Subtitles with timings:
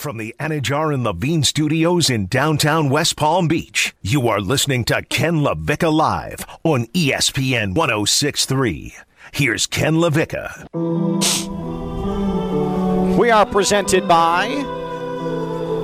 [0.00, 5.02] From the Anidjar and Levine studios in downtown West Palm Beach, you are listening to
[5.02, 8.94] Ken LaVicka Live on ESPN 1063.
[9.30, 10.68] Here's Ken LaVicka.
[13.18, 14.46] We are presented by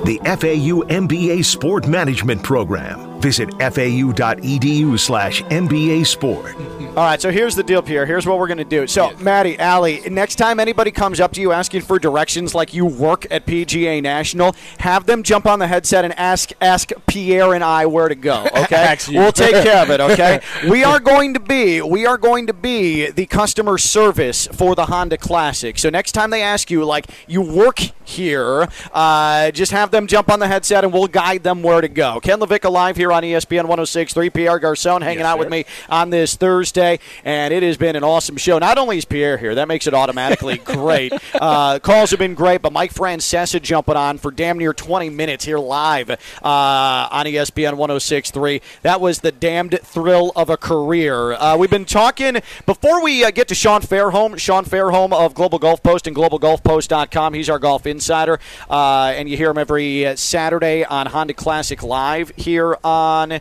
[0.03, 3.21] the FAU MBA Sport Management Program.
[3.21, 6.55] Visit fau.edu slash MBA Sport.
[6.97, 8.07] All right, so here's the deal, Pierre.
[8.07, 8.87] Here's what we're going to do.
[8.87, 12.87] So, Maddie, Allie, next time anybody comes up to you asking for directions like you
[12.87, 17.63] work at PGA National, have them jump on the headset and ask ask Pierre and
[17.63, 18.97] I where to go, okay?
[19.09, 20.39] we'll take care of it, okay?
[20.67, 24.87] we are going to be we are going to be the customer service for the
[24.87, 25.77] Honda Classic.
[25.77, 30.31] So, next time they ask you like you work here, uh, just have them jump
[30.31, 32.19] on the headset and we'll guide them where to go.
[32.21, 34.33] Ken LaVicka live here on ESPN 106.3.
[34.33, 35.39] Pierre Garcon hanging Yes, out sir.
[35.39, 36.86] with me on this Thursday,
[37.23, 38.59] and it has been an awesome show.
[38.59, 41.13] Not only is Pierre here, that makes it automatically great.
[41.33, 45.45] Uh, calls have been great, but Mike Francesa jumping on for damn near 20 minutes
[45.45, 48.61] here live uh, on ESPN 106.3.
[48.81, 51.33] That was the damned thrill of a career.
[51.33, 54.37] Uh, we've been talking before we uh, get to Sean Fairholm.
[54.37, 57.33] Sean Fairholm of Global Golf Post and GlobalGolfPost.com.
[57.33, 58.39] He's our golf insider,
[58.69, 63.39] uh, and you hear him every uh, Saturday on Honda Classic Live here on uh,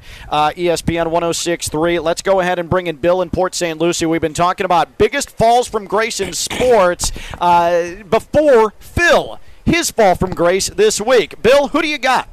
[0.50, 2.02] ESPN 106.3.
[2.02, 3.78] Let's go ahead and bring in Bill in Port St.
[3.78, 4.06] Lucie.
[4.06, 10.14] We've been talking about biggest falls from grace in sports uh, before Phil, his fall
[10.14, 11.42] from grace this week.
[11.42, 12.30] Bill, who do you got?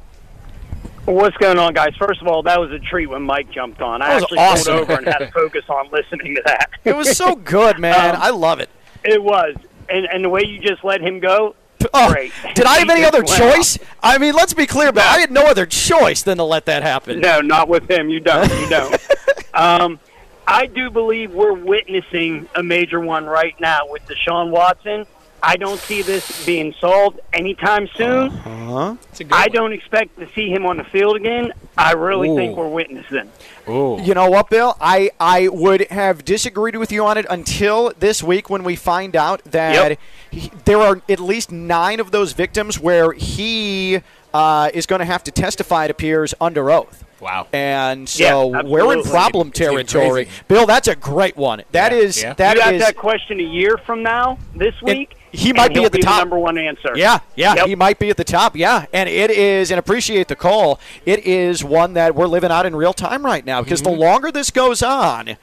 [1.04, 1.94] What's going on, guys?
[1.98, 4.00] First of all, that was a treat when Mike jumped on.
[4.00, 4.76] I actually awesome.
[4.78, 6.70] pulled over and had to focus on listening to that.
[6.86, 8.14] It was so good, man.
[8.14, 8.70] Um, I love it.
[9.04, 9.54] It was,
[9.90, 11.54] and and the way you just let him go,
[11.92, 12.32] Oh, great.
[12.54, 13.54] did I have any other went off.
[13.54, 13.78] choice?
[14.02, 16.82] I mean, let's be clear, but I had no other choice than to let that
[16.82, 17.20] happen.
[17.20, 18.08] No, not with him.
[18.08, 18.50] You don't.
[18.58, 18.98] You don't.
[19.54, 20.00] um,
[20.46, 25.06] I do believe we're witnessing a major one right now with Deshaun Watson.
[25.42, 28.30] I don't see this being solved anytime soon.
[28.30, 28.96] Huh?
[29.30, 31.52] I don't expect to see him on the field again.
[31.76, 33.30] I really think we're witnessing.
[33.66, 34.74] You know what, Bill?
[34.80, 39.14] I, I would have disagreed with you on it until this week when we find
[39.14, 39.98] out that Yep.
[40.30, 44.00] he, there are at least nine of those victims where he
[44.32, 47.03] uh, is going to have to testify, it appears, under oath.
[47.24, 47.46] Wow.
[47.54, 50.28] And Yeah, so we're in problem territory.
[50.46, 51.62] Bill, that's a great one.
[51.72, 52.34] That Yeah, is yeah.
[52.34, 55.16] that you got is- that question a year from now, this week.
[55.32, 56.18] he might and be at the be top.
[56.20, 56.92] number one answer.
[56.94, 57.66] Yeah, yeah, Yep.
[57.68, 58.54] he might be at the top.
[58.56, 60.78] Yeah, and it is, and appreciate the call.
[61.06, 63.94] It is one that we're living out in real time right now because Mm-hmm.
[63.94, 65.38] the longer this goes on,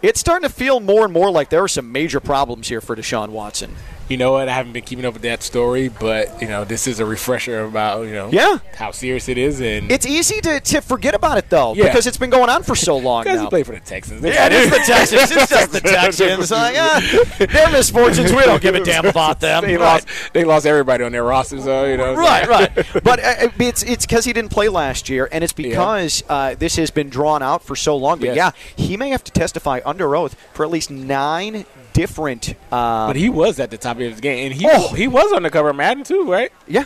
[0.00, 2.96] it's starting to feel more and more like there are some major problems here for
[2.96, 3.76] Deshaun Watson.
[4.08, 4.48] You know what?
[4.48, 7.64] I haven't been keeping up with that story, but you know, this is a refresher
[7.64, 8.58] about you know Yeah.
[8.74, 11.84] how serious it is, and It's easy to, to forget about it though Yeah.
[11.84, 13.36] because it's been going on for so long now.
[13.36, 14.24] who play for the Texans.
[14.24, 15.30] Yeah, it is the Texans.
[15.30, 16.50] It's just the Texans.
[16.50, 18.32] Like, ah, their misfortunes.
[18.32, 19.64] We don't give a damn about them.
[19.64, 19.84] They Right.
[20.02, 20.08] lost.
[20.32, 22.14] They lost everybody on their rosters, so you know.
[22.14, 22.70] Right, right.
[23.04, 26.76] But uh, it's it's because he didn't play last year, and it's because uh, this
[26.76, 28.18] has been drawn out for so long.
[28.20, 28.36] But Yes.
[28.36, 28.50] yeah,
[28.82, 32.54] he may have to testify under oath for at least nine different.
[32.70, 34.88] Uh, But he was at the top his game, and he Oh.
[34.94, 36.52] he was on the cover of Madden too, right?
[36.66, 36.84] yeah,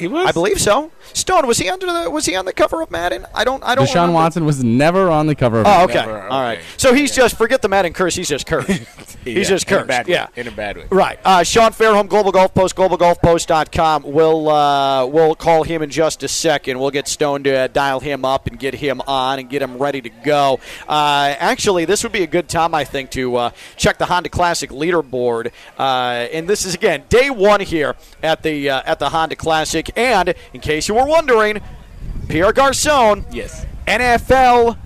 [0.00, 0.26] He was.
[0.26, 0.90] I believe so.
[1.12, 3.26] Stone was he under the was he on the cover of Madden?
[3.34, 3.86] I don't I don't.
[3.86, 4.14] Deshaun remember.
[4.14, 5.90] Watson was never on the cover of Oh, Madden.
[5.96, 6.06] okay.
[6.06, 6.60] Never, All right.
[6.76, 8.16] So he's just forget the Madden curse.
[8.16, 8.68] He's just cursed.
[9.22, 9.88] Yeah, he's just in a cursed.
[9.88, 10.12] bad way.
[10.14, 10.28] Yeah.
[10.34, 10.86] in a bad way.
[10.88, 11.18] Right.
[11.22, 14.04] Uh, Sean Fairholm, Global Golf Post, globalgolfpost.com.
[14.04, 16.78] We'll, uh, we'll call him in just a second.
[16.78, 19.76] We'll get Stone to uh, dial him up and get him on and get him
[19.76, 20.58] ready to go.
[20.88, 24.30] Uh, actually, this would be a good time, I think, to uh, check the Honda
[24.30, 25.52] Classic leaderboard.
[25.78, 29.89] Uh, and this is, again, day one here at the, uh, at the Honda Classic.
[29.96, 31.60] And in case you were wondering,
[32.28, 33.66] Pierre Garcon, Yes.
[33.86, 34.76] NFL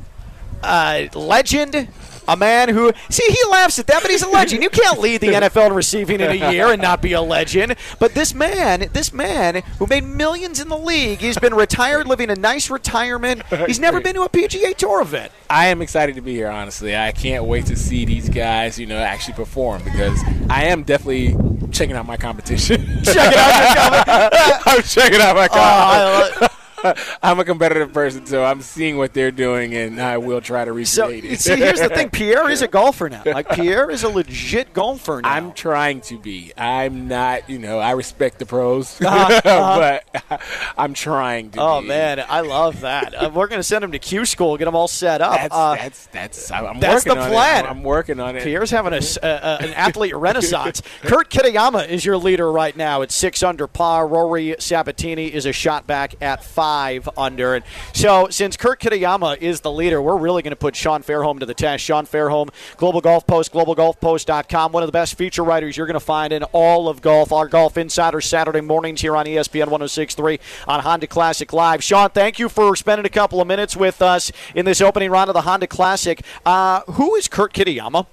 [0.62, 1.88] uh, legend.
[2.26, 4.62] A man who see he laughs at that, but he's a legend.
[4.62, 7.76] You can't lead the NFL in receiving in a year and not be a legend.
[7.98, 12.30] But this man, this man who made millions in the league, he's been retired, living
[12.30, 13.42] a nice retirement.
[13.66, 15.32] He's never been to a PGA Tour event.
[15.50, 16.48] I am excited to be here.
[16.48, 20.82] Honestly, I can't wait to see these guys, you know, actually perform because I am
[20.82, 21.36] definitely
[21.72, 22.84] checking out my competition.
[23.04, 24.32] Check it out.
[24.66, 26.40] I'm checking out my Oh, competition.
[26.42, 26.48] Lo-
[27.22, 30.84] I'm a competitive person, so I'm seeing what they're doing, and I will try to
[30.84, 31.40] so it.
[31.40, 33.22] see, here's the thing: Pierre is a golfer now.
[33.24, 35.28] Like Pierre is a legit golfer now.
[35.30, 36.52] I'm trying to be.
[36.56, 40.42] I'm not, you know, I respect the pros, Uh-huh, but
[40.76, 41.88] I'm trying to Oh be.
[41.88, 43.14] man, I love that.
[43.14, 45.32] Uh, we're gonna send him to Q school, get him all set up.
[45.34, 47.64] That's, Uh, that's, that's, I'm that's working the on plan.
[47.64, 47.70] It.
[47.70, 48.42] I'm working on it.
[48.42, 50.82] Pierre's having a, uh, uh, an athlete renaissance.
[51.02, 54.06] Kurt Kitayama is your leader right now at six under par.
[54.06, 56.73] Rory Sabatini is a shot back at five.
[56.74, 57.54] Five under.
[57.54, 61.38] And so, since Kurt Kitayama is the leader, we're really going to put Sean Fairholm
[61.38, 61.84] to the test.
[61.84, 66.00] Sean Fairholm, Global Golf Post, globalgolfpost.com, one of the best feature writers you're going to
[66.00, 67.32] find in all of golf.
[67.32, 71.84] Our Golf Insider Saturday mornings here on ESPN 1063 on Honda Classic Live.
[71.84, 75.30] Sean, thank you for spending a couple of minutes with us in this opening round
[75.30, 76.22] of the Honda Classic.
[76.44, 78.06] Uh, who is Kurt Kitayama?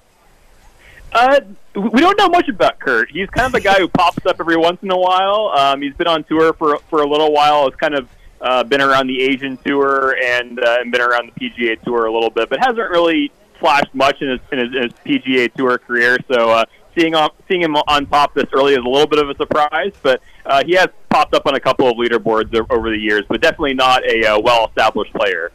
[1.14, 1.40] Uh,
[1.76, 3.12] we don't know much about Kurt.
[3.12, 5.52] He's kind of a guy who pops up every once in a while.
[5.56, 7.70] Um, he's been on tour for for a little while.
[7.70, 8.08] Has kind of
[8.42, 12.30] uh, been around the Asian tour and uh, been around the PGA tour a little
[12.30, 16.18] bit, but hasn't really flashed much in his in his, in his PGA tour career.
[16.32, 16.66] So uh,
[16.98, 19.94] seeing off, seeing him on top this early is a little bit of a surprise.
[20.02, 23.42] But uh, he has popped up on a couple of leaderboards over the years, but
[23.42, 25.52] definitely not a uh, well established player.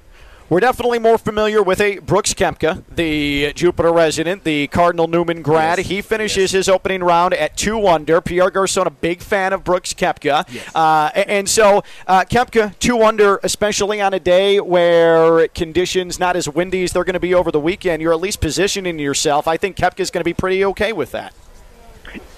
[0.49, 5.79] We're definitely more familiar with a Brooks Koepka, the Jupiter resident, the Cardinal Newman grad.
[5.79, 5.89] Yes.
[5.89, 6.51] He finishes Yes.
[6.53, 8.21] his opening round at two under.
[8.21, 10.45] Pierre Garcon, a big fan of Brooks Koepka.
[10.49, 10.71] Yes.
[10.73, 16.49] Uh, and so uh, Koepka, two under, especially on a day where conditions not as
[16.49, 19.49] windy as they're going to be over the weekend, you're at least positioning yourself.
[19.49, 21.35] I think Koepka's going to be pretty okay with that.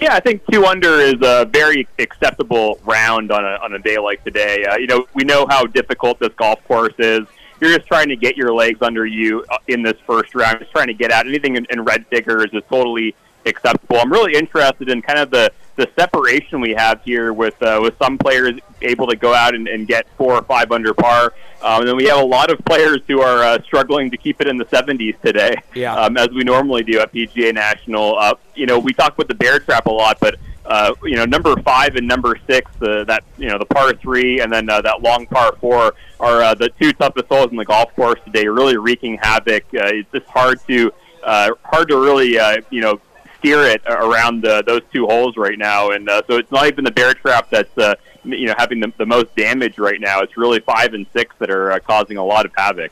[0.01, 3.97] Yeah, I think two under is a very acceptable round on a on a day
[3.99, 4.65] like today.
[4.65, 7.27] Uh, you know, we know how difficult this golf course is.
[7.61, 10.59] You're just trying to get your legs under you uh, in this first round.
[10.59, 11.27] Just trying to get out.
[11.27, 13.15] Anything in, in red figures is totally
[13.45, 13.97] acceptable.
[13.97, 17.97] I'm really interested in kind of the the separation we have here with uh, with
[17.97, 21.79] some players able to go out and, and get four or five under par, um,
[21.81, 24.47] and then we have a lot of players who are uh, struggling to keep it
[24.47, 25.95] in the 70s today, Yeah.
[25.95, 28.17] um, as we normally do at PGA National.
[28.19, 30.35] Uh, you know, we talk about the bear trap a lot, but
[30.69, 34.39] uh, you know, number five and number six, uh, that you know, the par three
[34.39, 37.65] and then uh, that long par four are uh, the two toughest holes in the
[37.65, 39.63] golf course today, really wreaking havoc.
[39.73, 40.91] Uh, it's just hard to
[41.23, 43.01] uh, hard to really uh, you know
[43.39, 46.83] steer it around the, those two holes right now, and uh, so it's not even
[46.83, 50.21] the bear trap that's uh, you know having the, the most damage right now.
[50.21, 52.91] It's really five and six that are uh, causing a lot of havoc.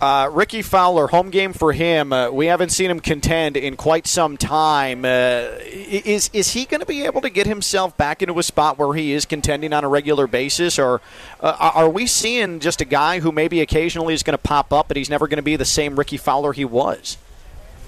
[0.00, 2.12] Uh, Rickie Fowler, home game for him.
[2.12, 5.04] Uh, we haven't seen him contend in quite some time.
[5.04, 8.78] Uh, is is he going to be able to get himself back into a spot
[8.78, 11.00] where he is contending on a regular basis, or
[11.40, 14.72] uh, are are we seeing just a guy who maybe occasionally is going to pop
[14.72, 17.18] up, but he's never going to be the same Rickie Fowler he was?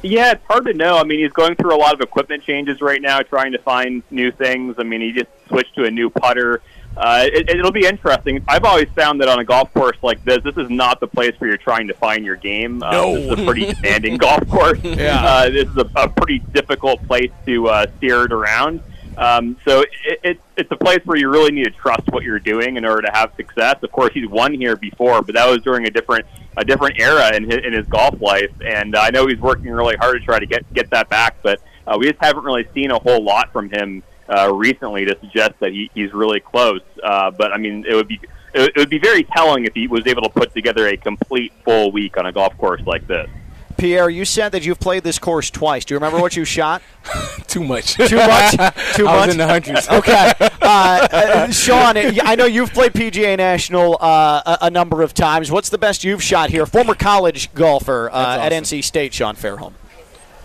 [0.03, 0.97] Yeah, it's hard to know.
[0.97, 4.03] I mean, he's going through a lot of equipment changes right now, trying to find
[4.11, 4.77] new things.
[4.79, 6.61] I mean, he just switched to a new putter.
[6.97, 8.45] Uh, it, it'll be interesting.
[8.49, 11.35] I've always found that on a golf course like this, this is not the place
[11.39, 12.83] where you're trying to find your game.
[12.83, 13.15] Uh, No.
[13.15, 14.81] This is a pretty demanding golf course.
[14.83, 15.25] Yeah.
[15.25, 18.83] Uh, this is a, a pretty difficult place to uh, steer it around.
[19.17, 22.39] Um, so it, it, it's a place where you really need to trust what you're
[22.39, 23.77] doing in order to have success.
[23.83, 26.27] Of course, he's won here before, but that was during a different
[26.57, 29.97] a different era in his, in his golf life, and I know he's working really
[29.97, 31.37] hard to try to get get that back.
[31.43, 35.19] But uh, we just haven't really seen a whole lot from him uh, recently to
[35.21, 36.83] suggest that he, he's really close.
[37.03, 38.21] Uh, but I mean, it would be
[38.53, 41.93] it would be very telling if he was able to put together a complete full
[41.93, 43.29] week on a golf course like this.
[43.77, 45.87] Pierre, you said that you've played this course twice.
[45.87, 46.83] Do you remember what you shot?
[47.47, 47.95] Too much.
[47.95, 48.53] Too much?
[48.95, 49.27] Too I much?
[49.27, 49.89] was in the hundreds.
[49.91, 55.15] Okay, uh, uh, Sean, I know you've played PGA National uh, a, a number of
[55.15, 55.51] times.
[55.51, 56.67] What's the best you've shot here?
[56.67, 58.63] Former college golfer uh, That's at.
[58.63, 59.73] NC State, Sean Fairholm.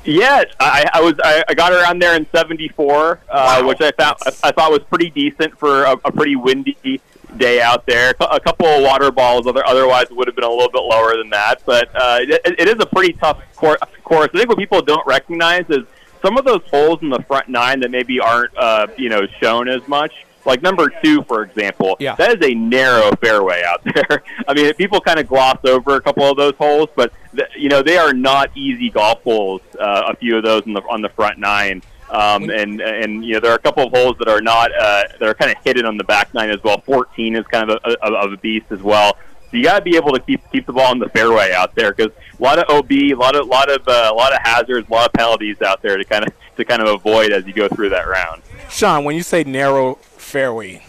[0.05, 4.17] Yeah, I, I was I, I got around there in '74, uh, which I found
[4.25, 7.01] I, I thought was pretty decent for a, a pretty windy
[7.37, 8.13] day out there.
[8.19, 11.17] A couple of water balls, other, otherwise it would have been a little bit lower
[11.17, 11.63] than that.
[11.65, 14.29] But uh, it, it is a pretty tough cour- course.
[14.33, 15.85] I think what people don't recognize is
[16.21, 19.67] some of those holes in the front nine that maybe aren't uh, you know shown
[19.67, 20.13] as much.
[20.45, 22.15] Like number two, for example, Yeah.
[22.15, 24.23] that is a narrow fairway out there.
[24.47, 27.69] I mean, people kind of gloss over a couple of those holes, but th- you
[27.69, 29.61] know they are not easy golf holes.
[29.79, 33.33] Uh, a few of those on the on the front nine, um, and and you
[33.33, 35.57] know there are a couple of holes that are not uh, that are kind of
[35.63, 36.79] hidden on the back nine as well.
[36.81, 39.17] Fourteen is kind of a, a, of a beast as well.
[39.51, 41.75] So you got to be able to keep keep the ball in the fairway out
[41.75, 44.39] there because a lot of OB, a lot of lot of uh, a lot of
[44.43, 47.45] hazards, a lot of penalties out there to kind of to kind of avoid as
[47.45, 48.41] you go through that round.
[48.69, 49.97] Sean, when you say narrow
[50.39, 50.81] fairway,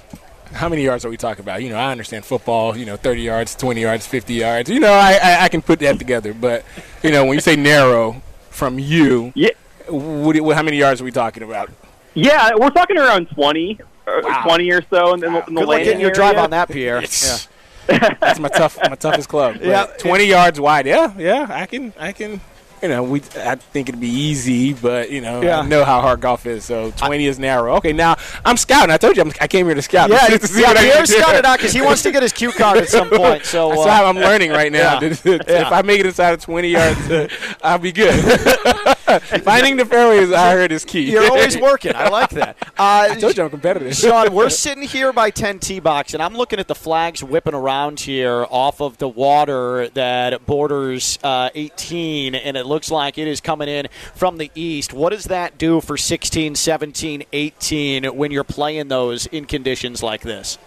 [0.52, 1.62] how many yards are we talking about?
[1.62, 2.76] You know, I understand football.
[2.76, 4.68] You know, thirty yards, twenty yards, fifty yards.
[4.68, 6.34] You know, I I, I can put that together.
[6.34, 6.64] But
[7.04, 9.50] you know, when you say narrow from you, Yeah,
[9.88, 11.70] what, what, how many yards are we talking about?
[12.14, 14.42] yeah, we're talking around twenty, or Wow.
[14.42, 16.98] twenty or so in, the- in the Good luck getting your drive on that, Pierre.
[17.04, 17.46] It's-
[17.86, 19.58] That's my tough, my toughest club.
[19.62, 19.86] Yeah.
[19.98, 20.86] twenty yards wide.
[20.86, 22.40] Yeah, yeah, I can, I can.
[22.83, 23.23] You know, we.
[23.37, 25.61] I think it'd be easy, but you know, Yeah.
[25.61, 26.64] I know how hard golf is.
[26.64, 27.76] So twenty is narrow.
[27.76, 28.90] Okay, now I'm scouting.
[28.90, 30.11] I told you I'm, I came here to scout.
[30.11, 32.78] Yeah, to yeah, I Pierre's scouted out because he wants to get his cue card
[32.78, 33.45] at some point.
[33.45, 35.00] So, That's uh, how I'm learning right now.
[35.00, 35.14] yeah.
[35.25, 37.28] if I make it inside of 20 yards, uh,
[37.62, 38.95] I'll be good.
[39.44, 41.10] Finding the fairways, I heard, is key.
[41.10, 41.94] You're always working.
[41.94, 42.56] I like that.
[42.78, 43.94] Uh, I told you I'm competitive.
[43.94, 47.54] Sean, we're sitting here by 10 tee box, and I'm looking at the flags whipping
[47.54, 53.26] around here off of the water that borders uh, 18, and it looks like it
[53.26, 54.92] is coming in from the east.
[54.92, 60.20] What does that do for 16, 17, 18 when you're playing those in conditions like
[60.20, 60.58] this?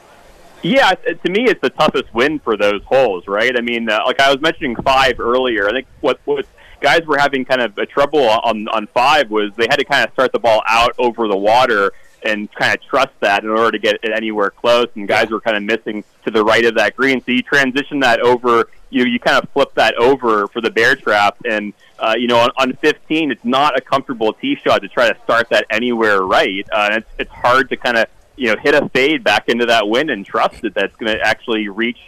[0.63, 3.55] Yeah, to me, it's the toughest win for those holes, right?
[3.55, 5.69] I mean, uh, like I was mentioning five earlier.
[5.69, 6.45] I think what what
[6.81, 10.05] guys were having kind of a trouble on on five was they had to kind
[10.05, 11.91] of start the ball out over the water
[12.23, 14.87] and kind of trust that in order to get it anywhere close.
[14.95, 17.21] And guys were kind of missing to the right of that green.
[17.21, 20.95] So you transition that over, you you kind of flip that over for the bear
[20.95, 21.37] trap.
[21.49, 25.11] And uh, you know, on, on 15, it's not a comfortable tee shot to try
[25.11, 26.65] to start that anywhere right.
[26.71, 29.87] Uh, it's it's hard to kind of you know hit a fade back into that
[29.87, 31.99] wind and trust that that's going to actually reach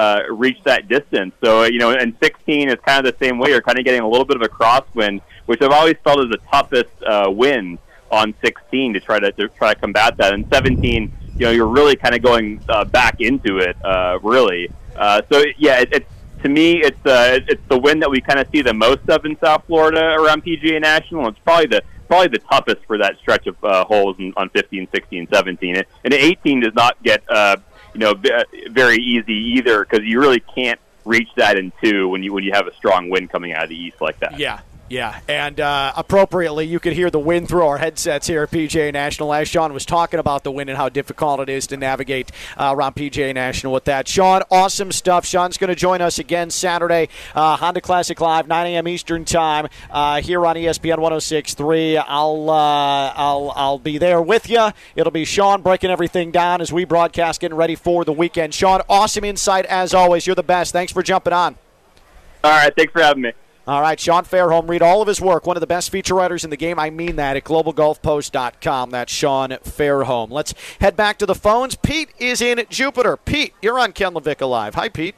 [0.00, 1.34] uh, reach that distance.
[1.44, 3.50] So you know, and 16 is kind of the same way.
[3.50, 6.30] You're kind of getting a little bit of a crosswind, which I've always felt is
[6.30, 7.78] the toughest uh, wind
[8.10, 10.32] on 16 to try to, to try to combat that.
[10.32, 14.70] And 17, you know, you're really kind of going uh, back into it, uh, really.
[14.96, 18.40] Uh, so yeah, it, it's to me, it's uh, it's the wind that we kind
[18.40, 21.28] of see the most of in South Florida around PGA National.
[21.28, 24.88] It's probably the probably the toughest for that stretch of uh, holes in, on 15,
[24.92, 25.84] 16, 17.
[26.04, 27.56] And 18 does not get uh,
[27.94, 28.14] you know
[28.70, 32.52] very easy either because you really can't reach that in two when you when you
[32.52, 34.38] have a strong wind coming out of the east like that.
[34.38, 38.50] Yeah, yeah, and uh, appropriately, you could hear the wind through our headsets here at
[38.50, 41.76] PGA National as Sean was talking about the wind and how difficult it is to
[41.76, 44.08] navigate uh, around PGA National with that.
[44.08, 45.24] Sean, awesome stuff.
[45.24, 48.88] Sean's going to join us again Saturday, uh, Honda Classic Live, 9 a.m.
[48.88, 52.04] Eastern Time uh, here on ESPN 106.3.
[52.08, 54.70] I'll, uh, I'll, I'll be there with you.
[54.96, 58.54] It'll be Sean breaking everything down as we broadcast, getting ready for the weekend.
[58.54, 60.26] Sean, awesome insight as always.
[60.26, 60.72] You're the best.
[60.72, 61.56] Thanks for jumping on.
[62.42, 63.32] All right, thanks for having me.
[63.66, 65.46] All right, Sean Fairholm, read all of his work.
[65.46, 66.78] One of the best feature writers in the game.
[66.78, 68.90] I mean that at globalgolfpost.com.
[68.90, 70.30] That's Sean Fairholm.
[70.30, 71.76] Let's head back to the phones.
[71.76, 73.16] Pete is in Jupiter.
[73.16, 74.74] Pete, you're on Ken LaVicka Live.
[74.74, 75.14] Hi, Pete.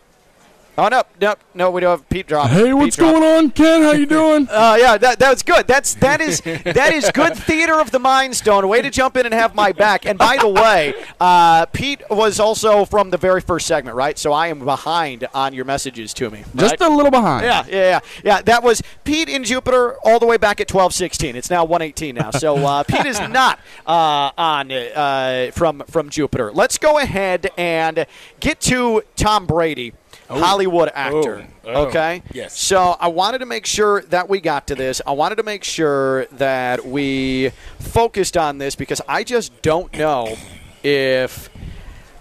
[0.78, 2.48] Oh no, no, no, we don't have Pete drop.
[2.48, 3.82] Hey, what's going on, Ken?
[3.82, 4.48] How you doing?
[4.62, 5.66] Uh, yeah, that that's good.
[5.66, 8.68] That's that is that is good theater of the mind stone.
[8.68, 10.04] Way to jump in and have my back.
[10.06, 14.16] And by the way, uh, Pete was also from the very first segment, right?
[14.18, 16.44] So I am behind on your messages to me.
[16.54, 17.44] Just a little behind.
[17.44, 18.42] Yeah, yeah, yeah, yeah.
[18.42, 21.34] That was Pete in Jupiter all the way back at twelve sixteen.
[21.34, 22.30] It's now one eighteen now.
[22.30, 26.52] So uh, Pete is not uh, on uh, from from Jupiter.
[26.52, 28.06] Let's go ahead and
[28.40, 29.94] get to Tom Brady.
[30.32, 30.40] Oh.
[30.40, 30.98] Hollywood oh.
[30.98, 31.46] actor.
[31.64, 31.68] Oh.
[31.72, 31.86] Oh.
[31.86, 32.22] Okay?
[32.32, 32.58] Yes.
[32.58, 35.00] So I wanted to make sure that we got to this.
[35.06, 40.36] I wanted to make sure that we focused on this because I just don't know
[40.82, 41.50] if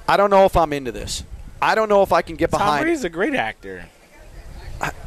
[0.07, 1.23] I don't know if I'm into this.
[1.61, 2.83] I don't know if I can get Tom behind.
[2.83, 3.85] Brady's a great actor.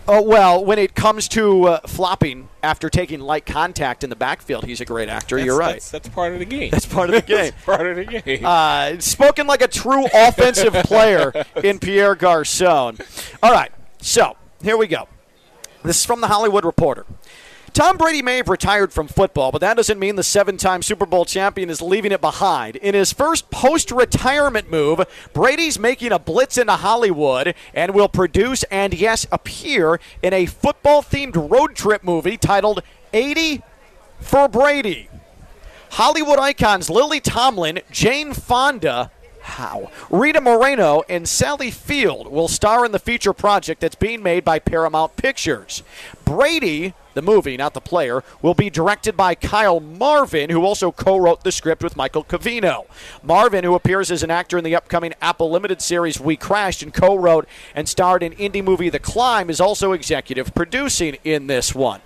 [0.06, 4.64] Oh well, when it comes to uh, flopping after taking light contact in the backfield,
[4.66, 5.36] he's a great actor.
[5.36, 5.72] That's, You're right.
[5.72, 6.70] That's, that's part of the game.
[6.70, 7.52] That's part of the game.
[7.52, 8.44] That's part of the game.
[8.44, 12.98] Uh, spoken like a true offensive player in Pierre Garcon.
[13.42, 15.08] All right, so here we go.
[15.82, 17.06] This is from the Hollywood Reporter.
[17.74, 21.06] Tom Brady may have retired from football, but that doesn't mean the seven time Super
[21.06, 22.76] Bowl champion is leaving it behind.
[22.76, 28.62] In his first post retirement move, Brady's making a blitz into Hollywood and will produce
[28.70, 32.80] and, yes, appear in a football themed road trip movie titled
[33.12, 33.64] 80
[34.20, 35.08] for Brady.
[35.90, 39.90] Hollywood icons Lily Tomlin, Jane Fonda, how?
[40.10, 44.60] Rita Moreno and Sally Field will star in the feature project that's being made by
[44.60, 45.82] Paramount Pictures.
[46.24, 51.16] Brady, the movie, not the player, will be directed by Kyle Marvin, who also co
[51.16, 52.86] wrote the script with Michael Covino.
[53.22, 56.92] Marvin, who appears as an actor in the upcoming Apple Limited series We Crashed and
[56.92, 61.74] co wrote and starred in indie movie The Climb, is also executive producing in this
[61.74, 62.00] one.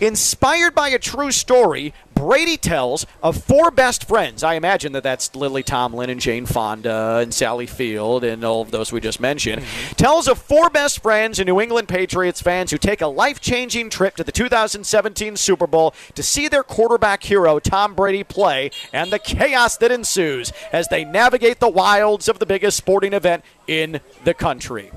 [0.00, 4.42] Inspired by a true story, Brady tells of four best friends.
[4.42, 8.70] I imagine that that's Lily Tomlin and Jane Fonda and Sally Field and all of
[8.70, 9.62] those we just mentioned.
[9.96, 13.88] Tells of four best friends and New England Patriots fans who take a life changing
[13.88, 19.10] trip to the 2017 Super Bowl to see their quarterback hero, Tom Brady, play and
[19.10, 24.00] the chaos that ensues as they navigate the wilds of the biggest sporting event in
[24.24, 24.90] the country.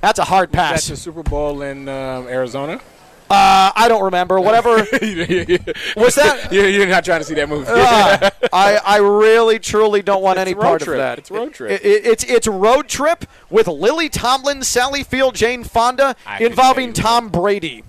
[0.00, 0.72] That's a hard pass.
[0.72, 2.80] That's the Super Bowl in um, Arizona.
[3.28, 4.38] Uh, I don't remember.
[4.40, 4.76] Whatever.
[5.96, 6.48] Was that?
[6.52, 7.66] You're, not trying to see that movie.
[7.68, 10.94] Uh, I, I really truly don't want It's any part trip.
[10.94, 11.18] of that.
[11.18, 11.72] It's road trip.
[11.72, 16.92] It- it- it's it's road trip with Lily Tomlin, Sally Field, Jane Fonda, I involving
[16.92, 17.82] Tom Brady.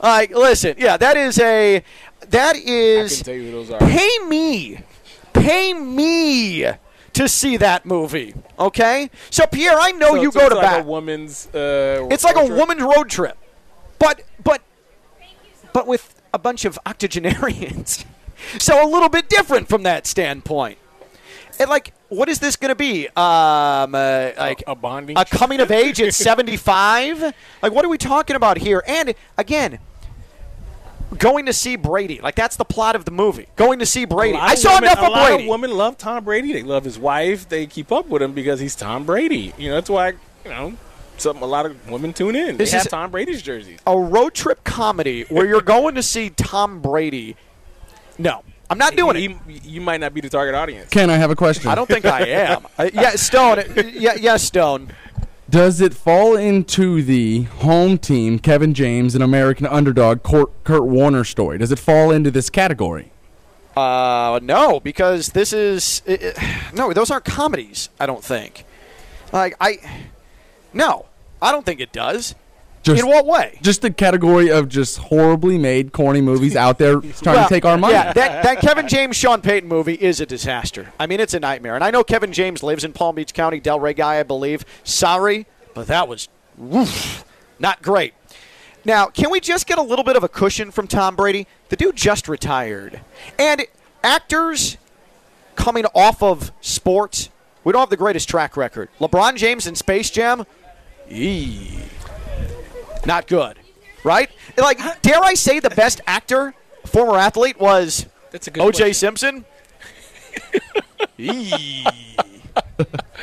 [0.00, 0.76] All right, listen.
[0.78, 1.82] Yeah, that is a
[2.28, 3.14] that is.
[3.14, 3.78] I can tell you who those are.
[3.80, 4.78] pay me,
[5.32, 6.66] pay me
[7.14, 8.32] to see that movie.
[8.60, 10.80] Okay, so Pierre, I know So- you go to like bat.
[10.82, 11.48] a woman's.
[11.52, 13.36] Uh, It's like a woman's road trip.
[13.98, 14.20] But
[15.78, 18.04] but with a bunch of octogenarians.
[18.58, 20.76] so a little bit different from that standpoint.
[21.60, 23.06] And like, what is this going to be?
[23.10, 27.32] Um, uh, like a bonding a coming of age at 75?
[27.62, 28.82] Like, what are we talking about here?
[28.88, 29.78] And again,
[31.16, 32.20] going to see Brady.
[32.20, 33.46] Like, that's the plot of the movie.
[33.54, 34.36] Going to see Brady.
[34.36, 35.44] I saw women, enough a of lot Brady.
[35.44, 36.52] Of women love Tom Brady.
[36.52, 37.48] They love his wife.
[37.48, 39.54] They keep up with him because he's Tom Brady.
[39.56, 40.76] You know that's why you know
[41.20, 42.56] some a lot of women tune in.
[42.56, 43.76] This they have is- Tom Brady's jersey.
[43.86, 47.36] a road trip comedy where you're going to see Tom Brady.
[48.18, 49.64] No, I'm not doing it.
[49.64, 50.90] You might not be the target audience.
[50.90, 51.68] Can I have a question.
[51.70, 52.66] I don't think I am.
[52.78, 53.58] Uh, yeah, Stone.
[53.60, 54.92] uh, Yeah, yes, Stone.
[55.50, 61.24] Does it fall into the home team, Kevin James, and American underdog Kurt, Kurt Warner
[61.24, 61.56] story?
[61.56, 63.12] Does it fall into this category?
[63.74, 66.42] Uh, no, because this is uh, uh,
[66.74, 66.92] no.
[66.92, 67.88] Those aren't comedies.
[68.00, 68.64] I don't think.
[69.32, 69.78] Like I,
[70.72, 71.06] no,
[71.40, 72.34] I don't think it does.
[72.84, 73.58] Just, In what way?
[73.60, 77.64] Just the category of just horribly made, corny movies out there trying Well, to take
[77.64, 77.92] our money.
[77.94, 80.92] Yeah, that, that Kevin James Sean Payton movie is a disaster.
[80.98, 81.74] I mean, it's a nightmare.
[81.74, 84.64] And I know Kevin James lives in Palm Beach County, Delray guy, I believe.
[84.84, 86.28] Sorry, but that was
[86.72, 87.24] oof,
[87.58, 88.14] not great.
[88.84, 91.46] Now, can we just get a little bit of a cushion from Tom Brady?
[91.68, 93.00] The dude just retired.
[93.38, 93.66] And
[94.04, 94.78] actors
[95.56, 97.28] coming off of sports,
[97.64, 98.88] we don't have the greatest track record.
[99.00, 100.46] LeBron James in Space Jam,
[101.10, 101.78] eee,
[103.06, 103.58] not good,
[104.04, 104.30] right?
[104.56, 106.54] Like, dare I say the best actor,
[106.86, 108.78] former athlete, was That's a good O.J.
[108.78, 108.94] question.
[108.94, 109.44] Simpson?
[111.18, 111.84] Eee.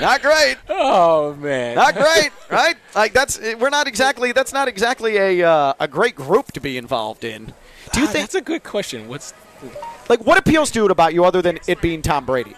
[0.01, 0.57] not great.
[0.69, 2.75] Oh man, Not great, right?
[2.93, 6.77] Like that's we're not exactly that's not exactly a uh, a great group to be
[6.77, 7.53] involved in.
[7.93, 9.07] Do you Ah, think that's a good question?
[9.07, 9.33] What's
[10.09, 12.55] like what appeals to it about you other than it being Tom Brady?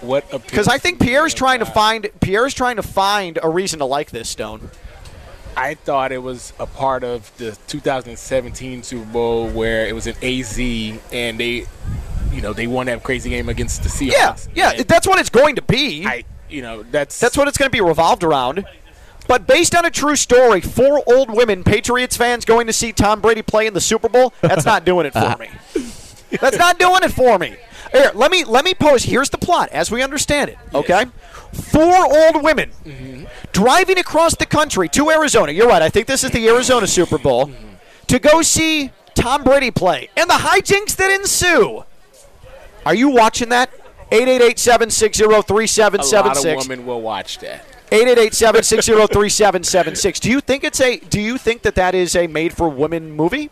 [0.00, 0.30] What?
[0.30, 4.10] Because I think Pierre's trying to find Pierre's trying to find a reason to like
[4.10, 4.70] this Stone.
[5.56, 10.14] I thought it was a part of the 2017 Super Bowl where it was an
[10.22, 10.56] AZ
[11.12, 11.66] and they,
[12.32, 14.48] you know, they won that crazy game against the Yeah, Seahawks.
[14.54, 16.06] yeah, And that's what it's going to be.
[16.06, 18.64] I, you know, that's That's what it's going to be revolved around.
[19.26, 23.20] But based on a true story, four old women Patriots fans going to see Tom
[23.20, 25.50] Brady play in the Super Bowl, that's not doing it for me.
[26.40, 27.56] That's not doing it for me.
[27.92, 29.04] Here, let me let me pose.
[29.04, 30.58] Here's the plot as we understand it.
[30.74, 31.06] Okay,
[31.52, 32.70] four old women
[33.52, 35.52] driving across the country to Arizona.
[35.52, 35.82] You're right.
[35.82, 37.50] I think this is the Arizona Super Bowl
[38.06, 41.84] to go see Tom Brady play and the hijinks that ensue.
[42.86, 43.70] Are you watching that?
[44.10, 46.12] 888-760-3776.
[46.12, 47.64] a lot of women will watch that.
[47.90, 50.20] 888-760-3776.
[50.20, 53.12] Do you think it's a do you think that that is a made for women
[53.12, 53.50] movie?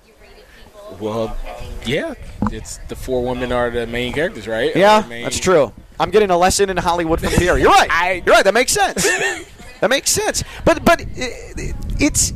[1.00, 1.36] Well,
[1.84, 2.14] yeah,
[2.52, 4.74] it's the four women are the main characters, right?
[4.74, 5.72] Yeah, that's true.
[5.98, 7.58] I'm getting a lesson in Hollywood from Pierre.
[7.58, 7.88] You're right.
[7.92, 8.44] I- You're right.
[8.44, 9.02] That makes sense.
[9.80, 10.42] that makes sense.
[10.64, 11.04] But but uh,
[11.98, 12.32] it's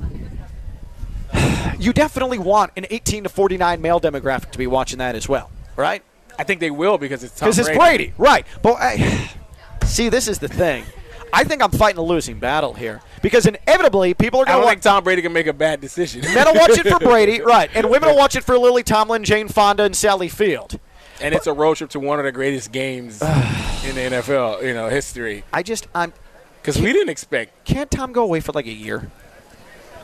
[1.79, 5.51] you definitely want an 18 to 49 male demographic to be watching that as well,
[5.77, 6.03] right?
[6.39, 7.79] I think they will because it's Because it's Brady.
[7.79, 8.47] Brady, right?
[8.63, 9.31] But I,
[9.87, 10.85] see, this is the thing.
[11.33, 14.67] I think I'm fighting a losing battle here because inevitably people are I going don't
[14.67, 16.23] to think Tom Brady can make a bad decision.
[16.23, 17.71] Men will watch it for Brady, right?
[17.75, 20.79] And women will watch it for Lily Tomlin, Jane Fonda, and Sally Field.
[21.21, 24.75] and it's a road trip to one of the greatest games in the NFL, you
[24.75, 25.45] know, history.
[25.53, 26.13] I just, I'm.
[26.61, 27.65] Because we didn't expect.
[27.65, 29.11] Can't Tom go away for like a year?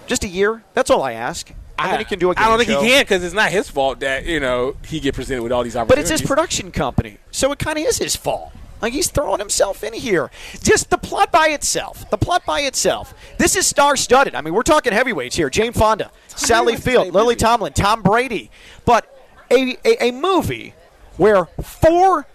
[0.07, 0.63] Just a year?
[0.75, 1.53] That's all I ask.
[1.79, 2.81] I, can do a I don't think show.
[2.81, 5.63] he can because it's not his fault that you know he get presented with all
[5.63, 6.09] these opportunities.
[6.09, 8.51] But it's his production company, so it kind of is his fault.
[8.83, 10.31] Like he's throwing himself in here.
[10.63, 12.09] Just the plot by itself.
[12.11, 13.15] The plot by itself.
[13.39, 14.35] This is star-studded.
[14.35, 15.51] I mean, we're talking heavyweights here.
[15.51, 17.45] Jane Fonda, Sally Field, Lily busy.
[17.45, 18.51] Tomlin, Tom Brady.
[18.85, 19.13] But
[19.51, 20.75] a, a, a movie
[21.17, 22.27] where four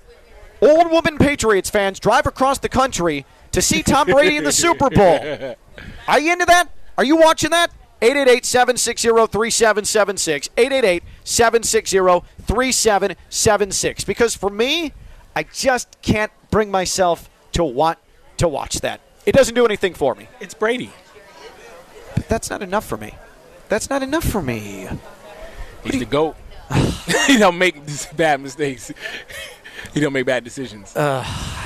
[0.61, 4.89] old woman Patriots fans drive across the country to see Tom Brady in the Super
[4.89, 5.19] Bowl.
[6.07, 6.69] Are you into that?
[6.97, 7.71] Are you watching that?
[8.01, 11.01] 888-760-3776.
[11.23, 14.05] 888-760-3776.
[14.05, 14.93] Because for me,
[15.35, 17.99] I just can't bring myself to want
[18.37, 19.01] to watch that.
[19.25, 20.27] It doesn't do anything for me.
[20.39, 20.91] It's Brady.
[22.15, 23.13] But that's not enough for me.
[23.69, 24.87] That's not enough for me.
[25.83, 26.35] He's the goat.
[27.27, 27.75] he don't make
[28.15, 28.91] bad mistakes.
[29.93, 30.95] he don't make bad decisions.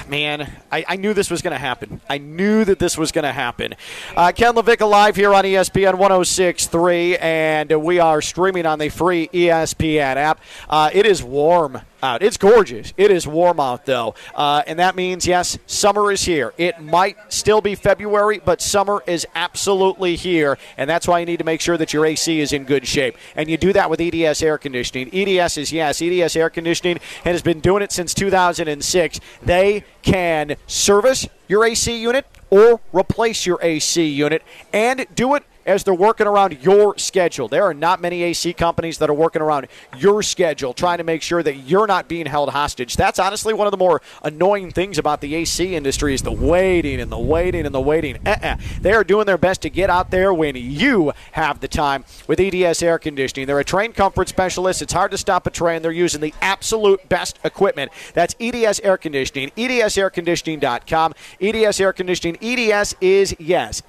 [0.08, 2.00] Man, I, I knew this was going to happen.
[2.08, 3.74] I knew that this was going to happen.
[4.16, 9.30] Uh, Ken Levick live here on ESPN 106.3, and we are streaming on the free
[9.34, 10.40] ESPN app.
[10.70, 12.24] Uh, it is warm out.
[12.24, 12.94] It's gorgeous.
[12.96, 14.16] It is warm out, though.
[14.34, 16.54] Uh, and that means, yes, summer is here.
[16.58, 20.58] It might still be February, but summer is absolutely here.
[20.78, 23.18] And that's why you need to make sure that your AC is in good shape.
[23.36, 25.14] And you do that with EDS air conditioning.
[25.14, 29.20] EDS is, yes, EDS air conditioning and has been doing it since 2006.
[29.44, 35.84] They can service your AC unit or replace your AC unit and do it as
[35.84, 37.48] they're working around your schedule.
[37.48, 41.22] There are not many AC companies that are working around your schedule, trying to make
[41.22, 42.96] sure that you're not being held hostage.
[42.96, 47.00] That's honestly one of the more annoying things about the AC industry is the waiting
[47.00, 48.18] and the waiting and the waiting.
[48.26, 48.58] Uh-uh.
[48.82, 52.40] They are doing their best to get out there when you have the time with
[52.40, 53.48] EDS Air Conditioning.
[53.48, 54.82] They're a Trane comfort specialist.
[54.82, 55.82] It's hard to stop a train.
[55.82, 57.92] They're using the absolute best equipment.
[58.14, 59.52] That's EDS Air Conditioning.
[59.58, 61.14] EDSAirconditioning.com.
[61.42, 62.38] EDS Air Conditioning.
[62.42, 63.82] EDS is yes.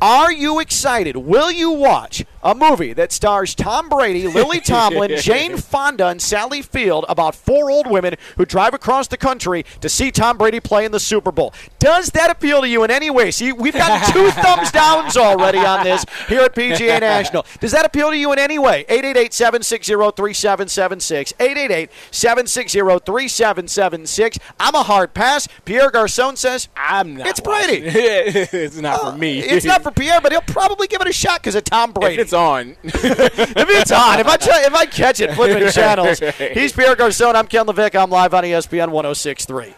[0.00, 1.16] Are you excited?
[1.16, 6.62] Will you watch a movie that stars Tom Brady, Lily Tomlin, Jane Fonda, and Sally
[6.62, 10.84] Field about four old women who drive across the country to see Tom Brady play
[10.84, 11.52] in the Super Bowl?
[11.80, 13.32] Does that appeal to you in any way?
[13.32, 17.44] See, we've gotten two thumbs downs already on this here at PGA National.
[17.60, 18.84] Does that appeal to you in any way?
[18.88, 21.32] 888 760 3776.
[21.40, 24.38] 888 760 3776.
[24.60, 25.48] I'm a hard pass.
[25.64, 27.26] Pierre Garcon says, I'm not.
[27.26, 27.82] It's Brady.
[27.86, 29.40] it's not for uh, me.
[29.40, 32.35] It's not for Pierre, but he'll probably give it a shot because of Tom Brady.
[32.36, 33.60] If it's on.
[33.62, 37.34] if it's on, if I try, if I catch it flipping channels, he's Pierre Garcon.
[37.36, 37.94] I'm Ken Levick.
[38.00, 39.74] I'm live on ESPN 106.3.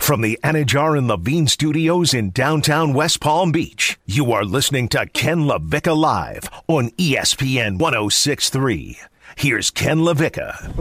[0.00, 5.06] From the Anidjar and Levine studios in downtown West Palm Beach, you are listening to
[5.06, 8.98] Ken LaVicka Live on ESPN 1063.
[9.36, 10.74] Here's Ken LaVicka.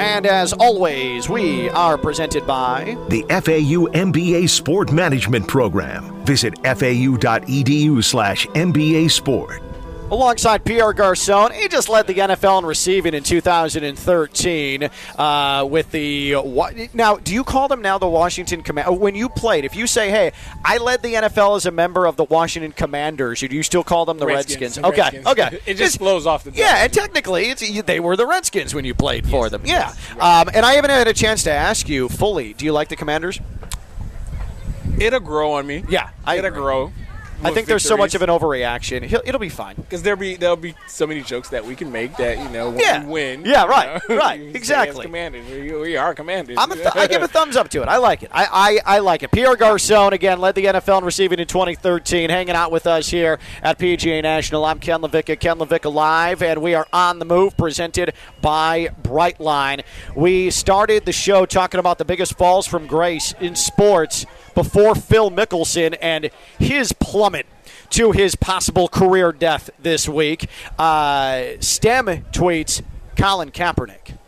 [0.00, 6.19] And as always, we are presented by The FAU MBA Sport Management Program.
[6.30, 9.60] Visit fau.edu slash MBA Sport.
[10.12, 11.50] alongside Pierre Garcon.
[11.50, 16.88] He just led the NFL in receiving in 2013 uh, with the.
[16.94, 19.00] Now, do you call them now the Washington Command?
[19.00, 20.30] When you played, if you say, "Hey,
[20.64, 24.04] I led the NFL as a member of the Washington Commanders," do you still call
[24.04, 24.78] them the Redskins?
[24.78, 24.86] Redskins.
[24.86, 25.26] Okay, Redskins.
[25.26, 25.60] okay.
[25.66, 26.60] It just flows off the tongue.
[26.60, 29.62] Yeah, and technically, it's, they were the Redskins when you played for them.
[29.64, 32.54] Yeah, um, and I haven't had a chance to ask you fully.
[32.54, 33.40] Do you like the Commanders?
[35.00, 35.84] It'll grow on me.
[35.88, 36.60] Yeah, I It'll agree.
[36.60, 36.92] grow.
[37.42, 39.02] I think there's so much of an overreaction.
[39.02, 39.74] He'll, it'll be fine.
[39.76, 42.68] because there'll be there'll be so many jokes that we can make that you know
[42.68, 43.02] when Yeah.
[43.02, 43.44] we win.
[43.46, 45.00] Yeah, you right, know, right, you say, exactly.
[45.00, 46.58] "As commanders, we, we are commanders.
[46.60, 47.88] I'm a th- I give a thumbs up to it.
[47.88, 48.30] I like it.
[48.30, 49.30] I, I, I like it.
[49.32, 53.38] Pierre Garcon, again, led the NFL in receiving in 2013, hanging out with us here
[53.62, 54.66] at PGA National.
[54.66, 59.82] I'm Ken LaVicka, Ken LaVicka Live, and we are on the move, presented by Brightline.
[60.14, 64.26] We started the show talking about the biggest falls from grace in sports
[64.60, 67.46] before Phil Mickelson and his plummet
[67.88, 70.50] to his possible career death this week.
[70.78, 72.82] Uh, Stem tweets
[73.16, 74.18] Colin Kaepernick.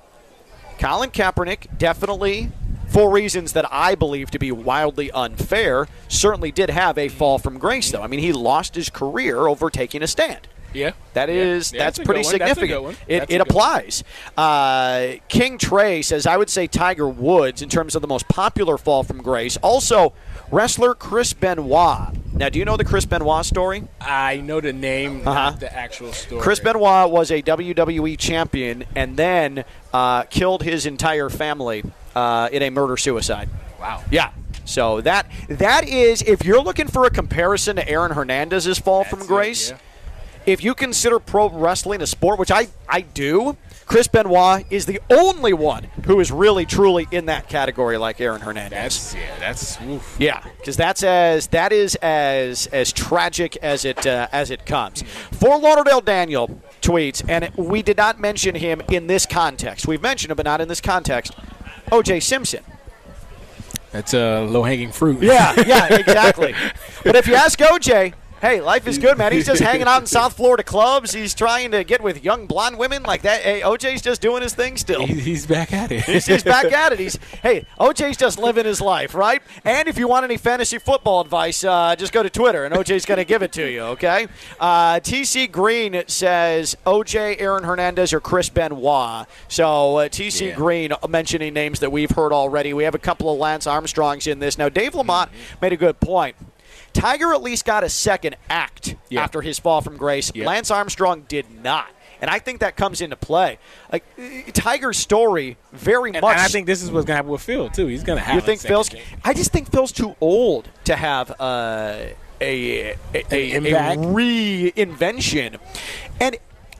[0.78, 2.50] Colin Kaepernick definitely,
[2.88, 7.58] for reasons that I believe to be wildly unfair, certainly did have a fall from
[7.58, 7.90] grace.
[7.90, 10.48] Though I mean, he lost his career over taking a stand.
[10.72, 11.72] Yeah, That Yeah.
[11.72, 12.38] Yeah, that's a pretty one.
[12.38, 12.98] That's significant.
[13.06, 14.02] It, it applies.
[14.36, 18.78] Uh, King Trey says I would say Tiger Woods in terms of the most popular
[18.78, 19.56] fall from grace.
[19.58, 20.12] Also,
[20.50, 22.14] wrestler Chris Benoit.
[22.34, 23.84] Now, do you know the Chris Benoit story?
[24.00, 25.50] I know the name, Uh-huh.
[25.50, 26.40] not the actual story.
[26.40, 32.62] Chris Benoit was a WWE champion and then uh, killed his entire family uh, in
[32.62, 33.48] a murder suicide.
[33.80, 34.02] Wow.
[34.10, 34.30] Yeah.
[34.64, 39.18] So that that is if you're looking for a comparison to Aaron Hernandez's fall from
[39.20, 39.76] That's it, grace, yeah.
[40.44, 45.00] If you consider pro wrestling a sport, which I I do, Chris Benoit is the
[45.10, 49.12] only one who is really truly in that category like Aaron Hernandez.
[49.12, 49.38] That's yeah.
[49.38, 50.16] That's oof.
[50.18, 55.02] Yeah, because that's as that is as as tragic as it uh, as it comes.
[55.02, 59.86] Fort Lauderdale Daniel tweets, and we did not mention him in this context.
[59.86, 61.34] We've mentioned him, but not in this context.
[61.92, 62.20] O.J.
[62.20, 62.64] Simpson.
[63.90, 65.22] That's uh, low hanging fruit.
[65.22, 66.54] Yeah, yeah, exactly.
[67.04, 69.32] but if you ask OJ, hey, life is good, man.
[69.32, 71.12] He's just hanging out in South Florida clubs.
[71.14, 73.40] He's trying to get with young blonde women like that.
[73.40, 75.06] Hey, OJ's just doing his thing still.
[75.06, 76.02] He's back at it.
[76.02, 76.98] He's, he's back at it.
[76.98, 79.40] He's hey, OJ's just living his life, right?
[79.64, 83.06] And if you want any fantasy football advice, uh, just go to Twitter, and OJ's
[83.06, 83.80] going to give it to you.
[83.82, 84.26] Okay.
[84.60, 89.26] Uh, TC Green says OJ, Aaron Hernandez, or Chris Benoit.
[89.48, 90.54] So uh, TC Yeah.
[90.56, 92.74] Green mentioning names that we've heard already.
[92.74, 94.58] We have a couple of Lance Armstrongs in this.
[94.58, 96.34] Now, Dave Lamont made a good point.
[96.92, 99.22] Tiger at least got a second act Yeah.
[99.22, 100.30] after his fall from grace.
[100.34, 100.46] Yeah.
[100.46, 101.86] Lance Armstrong did not.
[102.20, 103.58] And I think that comes into play.
[103.90, 106.32] Like uh, Tiger's story, very And, much.
[106.32, 107.86] and I think this is what's gonna happen with Phil too.
[107.88, 108.36] He's gonna have.
[108.36, 108.88] you think Phil's?
[108.88, 109.02] game.
[109.24, 111.96] I just think Phil's too old to have uh,
[112.40, 115.58] a a, a, a reinvention.
[116.20, 116.36] And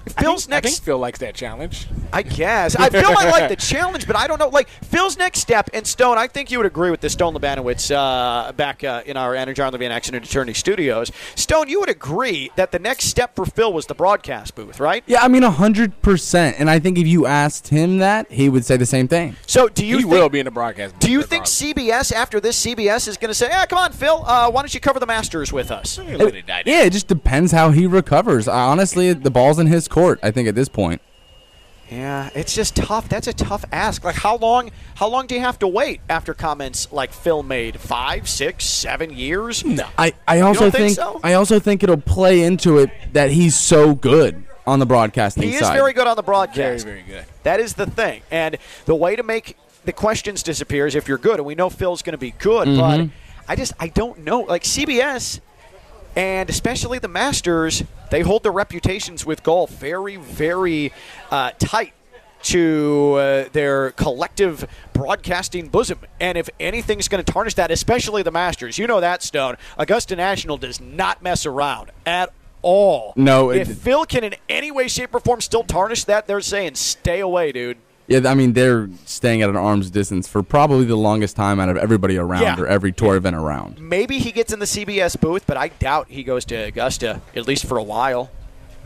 [0.06, 1.86] Phil's I think, next I think Phil likes that challenge.
[2.12, 2.76] I guess.
[2.76, 4.48] I feel I like the challenge, but I don't know.
[4.48, 7.12] Like Phil's next step, and Stone, I think you would agree with this.
[7.12, 11.12] Stone Labanowitz uh, back uh, in our Anidjar Levine Accident Attorney Studios.
[11.34, 15.04] Stone, you would agree that the next step for Phil was the broadcast booth, right?
[15.06, 16.54] Yeah, I mean, 100%.
[16.58, 19.36] And I think if you asked him that, he would say the same thing.
[19.46, 20.98] So do you he think, will be in the broadcast.
[20.98, 21.62] Do you think regardless.
[21.62, 24.72] CBS after this CBS is going to say, "Ah, come on, Phil, uh, why don't
[24.74, 25.98] you cover the Masters with us"?
[25.98, 26.44] It.
[26.66, 28.48] Yeah, it just depends how he recovers.
[28.48, 31.00] Honestly, the ball's in his court, I think, at this point.
[31.90, 33.08] Yeah, it's just tough.
[33.10, 34.02] That's a tough ask.
[34.02, 34.70] Like how long?
[34.94, 37.78] How long do you have to wait after comments like Phil made?
[37.78, 39.62] Five, six, seven years?
[39.64, 39.86] No.
[39.98, 41.20] I, I also think think, so?
[41.22, 45.54] I also think it'll play into it that he's so good on the broadcasting He
[45.54, 45.74] is side.
[45.76, 46.86] very good on the Very, broadcast.
[46.86, 47.26] very good.
[47.42, 48.22] That is the thing.
[48.30, 51.36] And the way to make the questions disappear is if you're good.
[51.40, 53.06] And we know Phil's going to be good, Mm-hmm.
[53.06, 53.12] but
[53.48, 54.40] I just I don't know.
[54.40, 55.40] Like CBS
[56.16, 60.92] and especially the Masters, they hold their reputations with golf very, very
[61.30, 61.92] uh, tight
[62.44, 66.00] to uh, their collective broadcasting bosom.
[66.20, 70.16] And if anything's going to tarnish that, especially the Masters, you know that, Stone, Augusta
[70.16, 73.12] National does not mess around at all.
[73.16, 76.40] No, it- if Phil can in any way, shape, or form still tarnish that, they're
[76.40, 77.78] saying, stay away, dude.
[78.08, 81.68] Yeah, I mean, they're staying at an arm's distance for probably the longest time out
[81.68, 82.60] of everybody around Yeah.
[82.60, 83.80] or every tour event around.
[83.80, 87.46] Maybe he gets in the CBS booth, but I doubt he goes to Augusta, at
[87.46, 88.30] least for a while.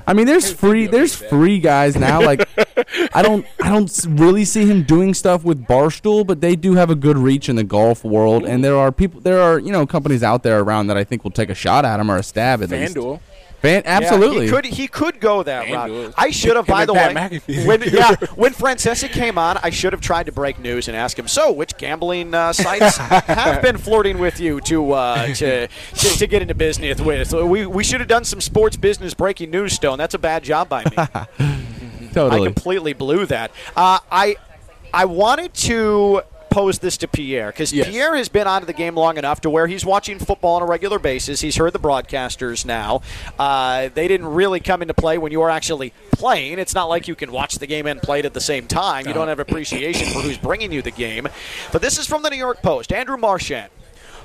[0.09, 2.23] I mean, there's free there's free guys now.
[2.23, 2.49] Like,
[3.13, 6.91] I don't I don't really see him doing stuff with Barstool, but they do have
[6.91, 9.85] a good reach in the golf world, and there are people there are you know
[9.85, 12.23] companies out there around that I think will take a shot at him or a
[12.23, 12.97] stab at least.
[13.67, 13.83] FanDuel.
[13.83, 14.37] Fan, absolutely.
[14.37, 16.07] Yeah, he could he could go that FanDuel.
[16.07, 16.15] route.
[16.17, 17.67] I should have, by the Pat way, McAfee.
[17.67, 21.19] when yeah, when Francesa came on, I should have tried to break news and ask
[21.19, 21.29] him.
[21.29, 26.27] So, which gambling uh, sites have been flirting with you to, uh, to to to
[26.27, 27.29] get into business with?
[27.29, 29.75] So we we should have done some sports business breaking news.
[29.75, 30.91] Stone, that's a bad job by me.
[32.13, 33.51] totally, I completely blew that.
[33.75, 34.37] Uh, I
[34.93, 36.23] I wanted to
[36.57, 37.87] pose this to Pierre because Yes.
[37.89, 40.65] Pierre has been onto the game long enough to where he's watching football on a
[40.65, 41.43] regular basis.
[41.43, 43.03] He's heard the broadcasters now.
[43.39, 46.59] Uh, they didn't really come into play when you were actually playing.
[46.59, 49.07] It's not like you can watch the game and play it at the same time.
[49.07, 51.29] You don't have appreciation for who's bringing you the game.
[51.73, 52.91] But this is from the New York Post.
[52.91, 53.71] Andrew Marchand.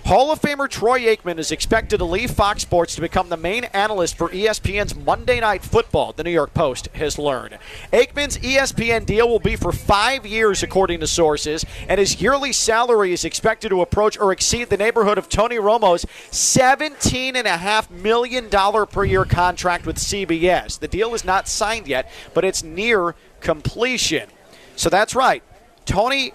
[0.05, 3.65] Hall of Famer Troy Aikman is expected to leave Fox Sports to become the main
[3.65, 7.57] analyst for ESPN's Monday Night Football, the New York Post has learned.
[7.93, 13.13] Aikman's ESPN deal will be for five years, according to sources, and his yearly salary
[13.13, 18.49] is expected to approach or exceed the neighborhood of Tony Romo's $17.5 million
[18.87, 20.79] per year contract with CBS.
[20.79, 24.29] The deal is not signed yet, but it's near completion.
[24.75, 25.43] So that's right.
[25.85, 26.33] Tony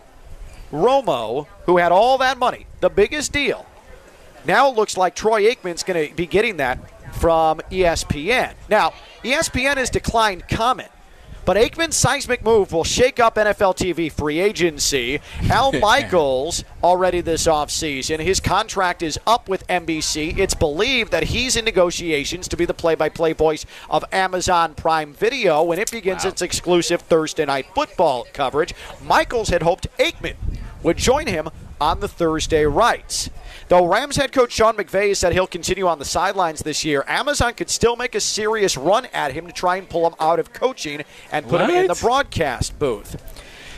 [0.71, 3.67] Romo, who had all that money, the biggest deal,
[4.45, 6.79] now it looks like Troy Aikman's going to be getting that
[7.15, 8.55] from ESPN.
[8.69, 8.93] Now,
[9.25, 10.91] ESPN has declined comment,
[11.45, 15.21] but Aikman's seismic move will shake up NFL TV free agency.
[15.51, 18.21] Al Michaels already this offseason.
[18.21, 20.39] His contract is up with NBC.
[20.39, 25.63] It's believed that he's in negotiations to be the play-by-play voice of Amazon Prime Video
[25.63, 28.75] when it begins its exclusive Thursday night football coverage.
[29.03, 30.37] Michaels had hoped Aikman
[30.83, 31.49] would join him
[31.81, 33.31] on the Thursday rights.
[33.69, 37.55] Though Rams head coach Sean McVay said he'll continue on the sidelines this year, Amazon
[37.55, 40.53] could still make a serious run at him to try and pull him out of
[40.53, 43.21] coaching and put him in the broadcast booth.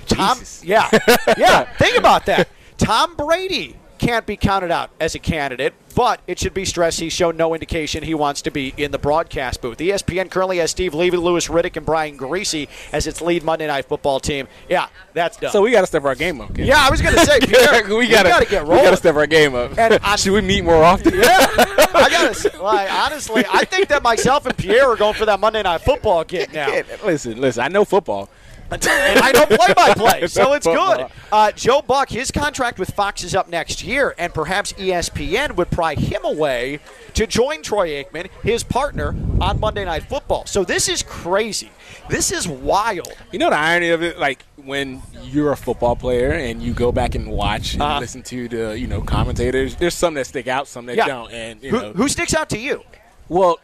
[0.07, 0.65] Tom, Jesus.
[0.65, 0.89] yeah,
[1.39, 1.65] yeah.
[1.77, 2.49] Think about that.
[2.77, 7.13] Tom Brady can't be counted out as a candidate, but it should be stressed he's
[7.13, 9.79] shown no indication he wants to be in the broadcast booth.
[9.79, 13.87] ESPN currently has Steve Levy, Louis Riddick, and Brian Griese as its lead Monday Night
[13.87, 14.47] Football team.
[14.69, 15.51] Yeah, that's done.
[15.53, 16.57] So we got to step our game up.
[16.57, 18.79] Yeah, I was going to say, Pierre, we got to get rolling.
[18.79, 19.77] We got to step our game up.
[19.79, 21.15] And Should we meet more often?
[21.15, 21.47] Yeah,
[21.95, 25.39] I gotta say, like honestly, I think that myself and Pierre are going for that
[25.41, 26.69] Monday Night Football gig now.
[27.05, 27.63] Listen, listen.
[27.63, 28.29] I know football.
[28.73, 31.07] and I know play by play, so it's good.
[31.33, 35.71] Uh, Joe Buck, his contract with Fox is up next year, and perhaps ESPN would
[35.71, 36.81] pry him away
[37.15, 40.45] to join Troy Aikman, his partner, on Monday Night Football.
[40.47, 41.71] So this is crazy.
[42.11, 43.09] This is wild.
[43.33, 46.93] You know the irony of it, like when you're a football player and you go
[46.93, 48.01] back and watch and Uh-huh.
[48.01, 49.77] listen to the you know commentators.
[49.77, 51.07] There's some that stick out, some that Yeah.
[51.07, 51.33] don't.
[51.33, 52.83] And you Who, know, who sticks out to you?
[53.29, 53.59] well,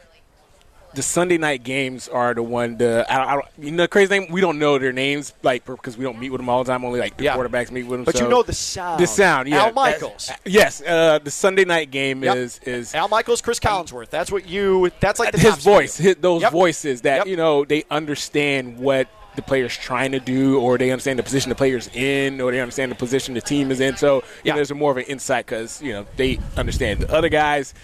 [0.94, 2.76] the Sunday night games are the one.
[2.76, 5.64] The I don't, I you know, the crazy thing we don't know their names, like
[5.64, 6.85] because we don't meet with them all the time.
[6.85, 7.37] Only like the Yeah.
[7.37, 8.04] quarterbacks meet with them.
[8.04, 9.00] But so- you know the sound.
[9.00, 9.64] The sound, yeah.
[9.64, 10.26] Al Michaels.
[10.28, 12.37] That's- Yes, uh, the Sunday night game Yep.
[12.37, 14.11] is is Al Michaels, Cris Collinsworth.
[14.11, 14.90] That's what you.
[15.00, 16.11] That's like the his voice, studio.
[16.14, 16.52] his, those Yep.
[16.52, 17.26] voices that Yep.
[17.26, 21.48] you know they understand what the player's trying to do, or they understand the position
[21.48, 23.96] the player's in, or they understand the position the team is in.
[23.96, 24.52] So you Yeah.
[24.52, 27.00] know, there's a more of an insight because you know they understand.
[27.00, 27.74] The other guys,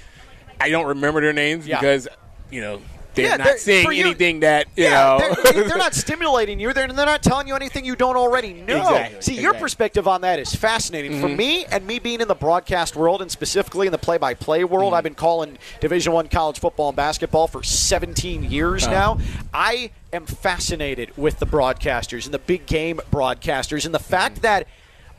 [0.60, 1.80] I don't remember their names Yeah.
[1.80, 2.06] because
[2.52, 2.80] you know
[3.14, 5.36] they're Yeah, not they're- saying you- anything that you yeah, know.
[5.42, 6.72] they're, they're not stimulating you.
[6.72, 8.78] They're, they're not telling you anything you don't already know.
[8.78, 11.20] Exactly, See, your perspective on that is fascinating.
[11.20, 11.36] For mm-hmm.
[11.36, 14.94] me, and me being in the broadcast world, and specifically in the play-by-play world, mm-hmm.
[14.94, 18.92] I've been calling Division One college football and basketball for 17 years uh-huh.
[18.92, 19.18] now.
[19.52, 24.42] I am fascinated with the broadcasters and the big game broadcasters, and the fact mm-hmm.
[24.42, 24.66] that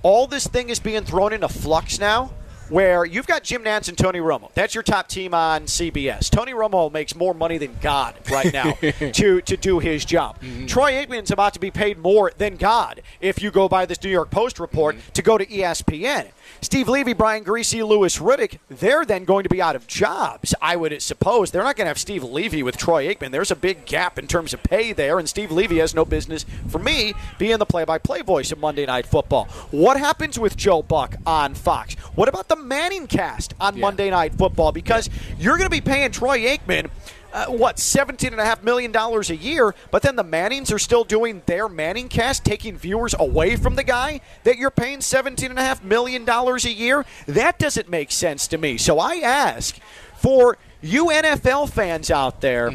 [0.03, 2.31] all this thing is being thrown into flux now
[2.71, 4.51] where you've got Jim Nantz and Tony Romo.
[4.53, 6.29] That's your top team on CBS.
[6.29, 8.71] Tony Romo makes more money than God right now
[9.11, 10.39] to, to do his job.
[10.39, 10.67] Mm-hmm.
[10.67, 14.09] Troy Aikman's about to be paid more than God if you go by this New
[14.09, 15.11] York Post report mm-hmm.
[15.11, 16.29] to go to ESPN.
[16.59, 20.75] Steve Levy, Brian Griese, Louis Riddick, they're then going to be out of jobs, I
[20.75, 21.51] would suppose.
[21.51, 23.31] They're not going to have Steve Levy with Troy Aikman.
[23.31, 26.45] There's a big gap in terms of pay there, and Steve Levy has no business,
[26.67, 29.45] for me, being the play by play voice of Monday Night Football.
[29.71, 31.95] What happens with Joe Buck on Fox?
[32.15, 34.71] What about the ManningCast on Monday Night Football?
[34.71, 35.09] Because
[35.39, 36.89] you're going to be paying Troy Aikman.
[37.33, 40.79] Uh, what seventeen and a half million dollars a year, but then the Mannings are
[40.79, 45.59] still doing their ManningCast, taking viewers away from the guy that you're paying seventeen and
[45.59, 47.05] a half million dollars a year.
[47.27, 48.77] That doesn't make sense to me.
[48.77, 49.77] So I ask
[50.17, 52.71] for you NFL fans out there.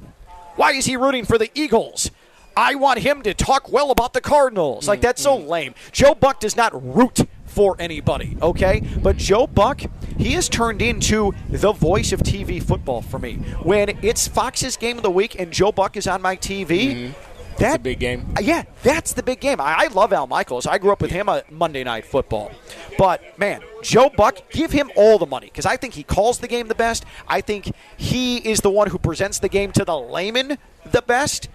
[0.56, 2.10] Why is he rooting for the Eagles?"
[2.54, 4.86] I want him to talk well about the Cardinals.
[4.86, 5.48] Like that's so mm-hmm.
[5.48, 5.74] lame.
[5.90, 7.20] Joe Buck does not root
[7.52, 8.82] for anybody, okay?
[9.02, 9.82] But Joe Buck,
[10.18, 13.34] he has turned into the voice of TV football for me.
[13.62, 17.12] When it's Fox's game of the week and Joe Buck is on my TV,
[17.58, 18.32] that a big game.
[18.36, 19.60] uh, Yeah, that's the big game.
[19.60, 20.66] I, I love Al Michaels.
[20.66, 22.50] I grew up with him on Monday Night Football.
[22.96, 26.48] But man, Joe Buck, give him all the money because I think he calls the
[26.48, 27.04] game the best.
[27.28, 30.56] I think he is the one who presents the game to the layman
[30.90, 31.48] the best.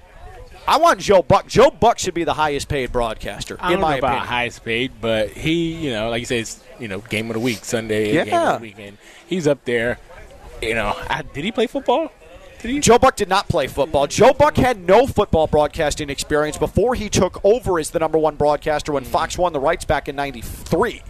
[0.68, 1.48] I want Joe Buck.
[1.48, 4.28] Joe Buck should be the highest paid broadcaster, I in don't my know about opinion.
[4.28, 7.40] highest paid, but he, you know, like you said, it's you know game of the
[7.40, 8.98] week, Sunday game of the weekend.
[9.26, 9.98] He's up there.
[10.62, 12.12] You know, I, did he play football?
[12.80, 14.08] Joe Buck did not play football.
[14.08, 18.36] Joe Buck had no football broadcasting experience before he took over as the number one
[18.36, 21.04] broadcaster when Fox won the rights back in '93.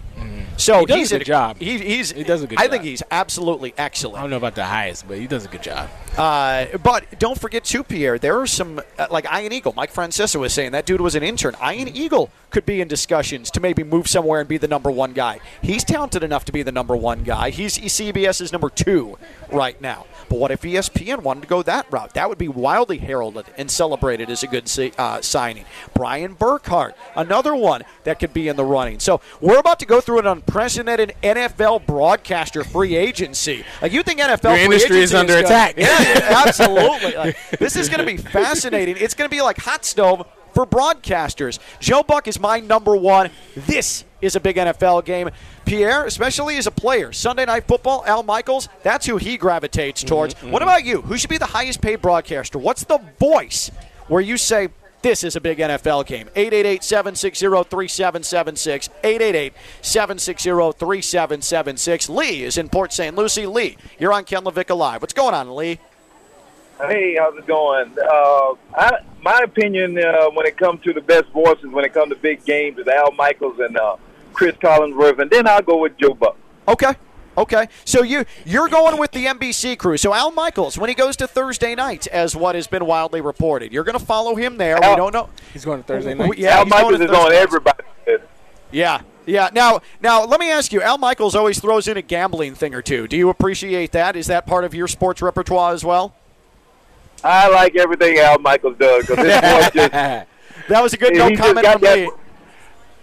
[0.57, 0.79] So Mm-hmm.
[0.81, 1.57] He does he's a good job.
[1.57, 2.71] He, he's He does a good I job.
[2.71, 4.17] think he's absolutely excellent.
[4.17, 5.89] I don't know about the highest, but he does a good job.
[6.17, 8.17] Uh, but don't forget too, Pierre.
[8.17, 9.73] There are some uh, like Ian Eagle.
[9.75, 11.55] Mike Francesa was saying that dude was an intern.
[11.63, 15.13] Ian Eagle could be in discussions to maybe move somewhere and be the number one
[15.13, 15.39] guy.
[15.61, 17.49] He's talented enough to be the number one guy.
[17.51, 19.17] He's, CBS's number two
[19.51, 20.05] right now.
[20.29, 22.13] But what if ESPN wanted to go that route?
[22.15, 25.65] That would be wildly heralded and celebrated as a good uh, signing.
[25.93, 28.99] Brian Burkhardt, another one that could be in the running.
[28.99, 33.63] So we're about to go through an unprecedented NFL broadcaster free agency.
[33.81, 35.75] Like you think NFL Your free industry is under gonna- attack.
[35.77, 37.15] Yeah, yeah, absolutely.
[37.15, 38.97] Like, this is going to be fascinating.
[38.97, 41.59] It's going to be like hot stove for broadcasters.
[41.79, 43.29] Joe Buck is my number one.
[43.55, 45.29] This is a big NFL game.
[45.65, 50.07] Pierre, especially as a player, Sunday Night Football, Al Michaels, that's who he gravitates mm-hmm,
[50.07, 50.33] towards.
[50.35, 50.63] What mm-hmm.
[50.63, 51.01] about you?
[51.01, 52.57] Who should be the highest paid broadcaster?
[52.57, 53.69] What's the voice
[54.07, 54.69] where you say,
[55.01, 56.27] this is a big NFL game.
[56.35, 58.89] 888-760-3776.
[59.83, 62.09] 888-760-3776.
[62.09, 63.15] Lee is in Port St.
[63.15, 63.45] Lucie.
[63.45, 65.01] Lee, you're on Ken LaVicka Live.
[65.01, 65.79] What's going on, Lee?
[66.79, 67.91] Hey, how's it going?
[67.99, 72.09] Uh, I, my opinion uh, when it comes to the best voices, when it comes
[72.13, 73.95] to big games, is Al Michaels and uh,
[74.33, 76.37] Cris Collinsworth, and then I'll go with Joe Buck.
[76.67, 76.93] Okay.
[77.35, 77.67] Okay.
[77.85, 79.97] So you you're going with the NBC crew.
[79.97, 83.71] So Al Michaels, when he goes to Thursday night, as what has been wildly reported,
[83.71, 84.75] you're going to follow him there.
[84.75, 85.29] we don't know.
[85.53, 86.37] He's going to Thursday night.
[86.37, 87.83] Yeah, Al he's going Michaels to is on everybody.
[88.71, 89.01] Yeah.
[89.25, 89.49] Yeah.
[89.53, 90.81] Now, now let me ask you.
[90.81, 93.07] Al Michaels always throws in a gambling thing or two.
[93.07, 94.15] Do you appreciate that?
[94.15, 96.15] Is that part of your sports repertoire as well?
[97.23, 100.27] I like everything Al Michaels does because this boy just That
[100.83, 102.09] was a good no comment from that- me.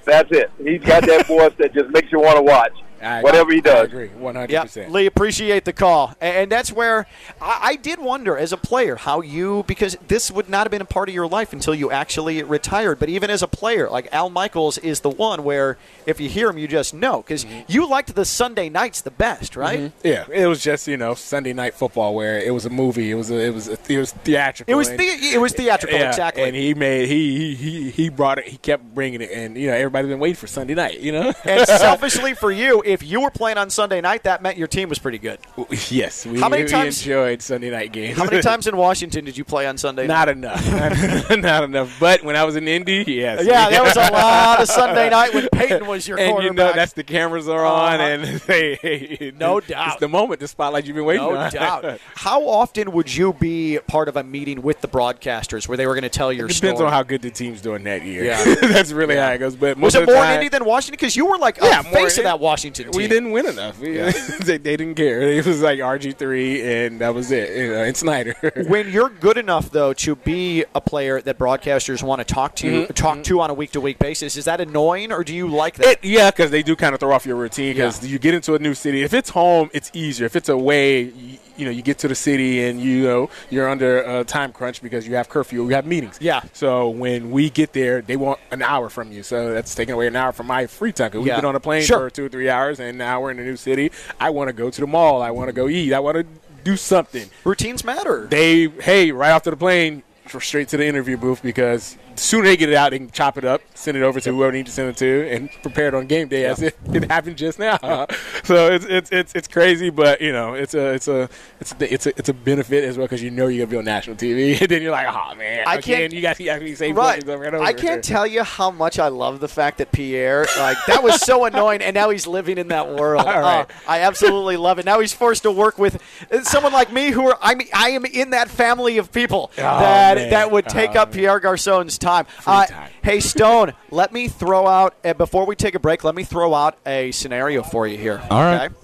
[0.04, 0.50] that's it.
[0.62, 3.80] He's got that voice that just makes you want to watch I- whatever he does.
[3.80, 4.50] I agree, 100.
[4.50, 7.06] Yeah, percent Lee, appreciate the call, and that's where
[7.40, 10.80] I, I did wonder as a player how you because this would not have been
[10.82, 12.98] a part of your life until you actually retired.
[12.98, 15.76] But even as a player, like Al Michaels is the one where
[16.06, 17.60] if you hear him, you just know because Mm-hmm.
[17.68, 19.92] you liked the Sunday nights the best, right?
[20.02, 23.10] Yeah, it was just you know Sunday night football where it was a movie.
[23.10, 24.72] It was a, it was a, it was theatrical.
[24.72, 26.42] It was and- the, it was theatrical, yeah, exactly.
[26.44, 28.46] And he made he, he he he brought it.
[28.48, 31.00] He kept bringing it, and you know everybody's been waiting for Sunday night.
[31.00, 31.32] You know.
[31.44, 34.88] and selfishly for you, if you were playing on Sunday night, that meant your team
[34.88, 35.38] was pretty good.
[35.90, 38.16] yes, we, How many times- enjoyed Sunday night games.
[38.16, 40.14] How many times in Washington did you play on Sunday night?
[40.24, 41.30] Not enough.
[41.36, 41.96] Not enough.
[41.98, 43.44] But when I was in Indy, yes.
[43.44, 46.50] Yeah, that was a lot of Sunday night when Peyton was your and quarterback.
[46.50, 48.02] you know that's the cameras are on, Uh-huh.
[48.04, 49.88] and they, No it's doubt.
[49.88, 51.34] It's the moment, the spotlight you've been waiting for.
[51.34, 51.50] No on.
[51.50, 52.00] doubt.
[52.14, 55.94] How often would you be part of a meeting with the broadcasters where they were
[55.94, 56.86] going to tell your It depends story?
[56.86, 58.24] on how good the team's doing that year.
[58.24, 58.54] Yeah.
[58.62, 59.56] that's really how it goes.
[59.56, 60.92] But most was it more time, Indy than Washington?
[61.00, 62.90] Because you were like Yeah, a more face of that Washington team.
[62.94, 63.78] we didn't win enough.
[63.80, 63.96] We-
[64.44, 65.20] they, they didn't care.
[65.22, 67.56] It was like RG three, and that was it.
[67.56, 68.34] You know, and Snyder.
[68.66, 72.64] When you're good enough, though, to be a player that broadcasters want to talk to,
[72.64, 72.92] Mm-hmm.
[72.94, 75.76] talk to on a week to week basis, is that annoying, or do you like
[75.76, 75.86] that?
[75.86, 77.74] It, yeah, because they do kind of throw off your routine.
[77.74, 79.02] Because you get into a new city.
[79.02, 80.26] If it's home, it's easier.
[80.26, 83.68] If it's away, you, you know, you get to the city and you know you're
[83.68, 86.18] under a time crunch because you have curfew, you have meetings.
[86.20, 86.40] Yeah.
[86.52, 89.22] So when we get there, they want an hour from you.
[89.22, 91.10] So that's taking away an hour from my free time.
[91.12, 92.08] 'Cause we've been on a plane Sure.
[92.08, 93.92] for two or three hours, and now we're in a new city.
[94.18, 95.22] I want to go to the mall.
[95.22, 95.92] I want to go eat.
[95.92, 96.26] I want to
[96.64, 97.28] do something.
[97.44, 98.26] Routines matter.
[98.26, 100.02] They hey, right off to the plane,
[100.40, 103.36] straight to the interview booth because the sooner they get it out, they can chop
[103.38, 105.94] it up, send it over to whoever needs to send it to, and prepare it
[105.94, 107.76] on game day as if it happened just now.
[108.44, 111.28] so it's, it's it's it's crazy, but you know it's a it's a
[111.60, 113.78] it's a, it's a, it's a benefit as well because you know you're gonna be
[113.78, 116.48] on national TV, and then you're like, oh man, I again, can't- you got to
[116.48, 117.26] actually say Right.
[117.28, 117.64] over and over.
[117.64, 121.20] I can't tell you how much I love the fact that Pierre, like, that was
[121.20, 123.26] so annoying, and now he's living in that world.
[123.26, 123.66] All right.
[123.68, 124.84] Oh, I absolutely love it.
[124.84, 126.00] Now he's forced to work with
[126.30, 129.50] uh, someone like me, who are I mean, I am in that family of people
[129.56, 130.30] that man.
[130.30, 132.26] that would take Oh, up Pierre Garcon's time.
[132.46, 132.90] Uh, time.
[133.02, 136.04] Hey Stone, let me throw out uh, before we take a break.
[136.04, 138.22] Let me throw out a scenario for you here.
[138.30, 138.70] All right.
[138.70, 138.74] okay?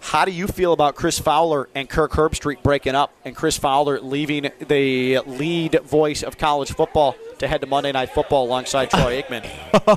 [0.00, 3.98] How do you feel about Chris Fowler and Kirk Herbstreit breaking up, and Chris Fowler
[4.00, 9.22] leaving the lead voice of college football to head to Monday Night Football alongside Troy
[9.22, 9.44] Aikman?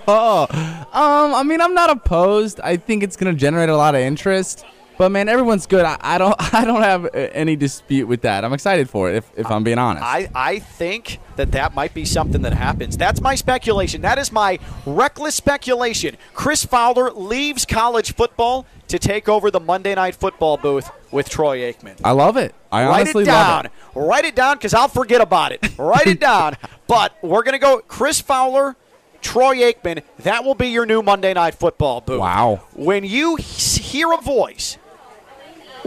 [0.07, 2.61] Um, I mean, I'm not opposed.
[2.61, 4.65] I think it's gonna generate a lot of interest.
[4.97, 5.85] But man, everyone's good.
[5.85, 8.43] I, I don't, I don't have uh, any dispute with that.
[8.43, 9.15] I'm excited for it.
[9.17, 10.03] If, if I'm being honest.
[10.03, 12.97] I, I think that that might be something that happens.
[12.97, 14.01] That's my speculation.
[14.01, 16.17] That is my reckless speculation.
[16.33, 21.59] Chris Fowler leaves college football to take over the Monday Night Football booth with Troy
[21.59, 21.99] Aikman.
[22.03, 22.55] I love it.
[22.71, 23.47] I Write honestly it down.
[23.47, 23.71] love it.
[23.95, 25.63] Write it down because I'll forget about it.
[25.77, 26.55] Write it down.
[26.87, 28.75] But we're going to go Chris Fowler,
[29.21, 30.03] Troy Aikman.
[30.19, 32.19] That will be your new Monday Night Football booth.
[32.19, 32.61] Wow.
[32.73, 34.77] When you hear a voice,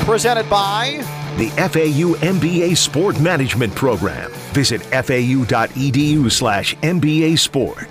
[0.04, 1.02] Presented by
[1.38, 4.30] The FAU MBA Sport Management Program.
[4.52, 7.88] Visit fau.edu slash MBA Sport.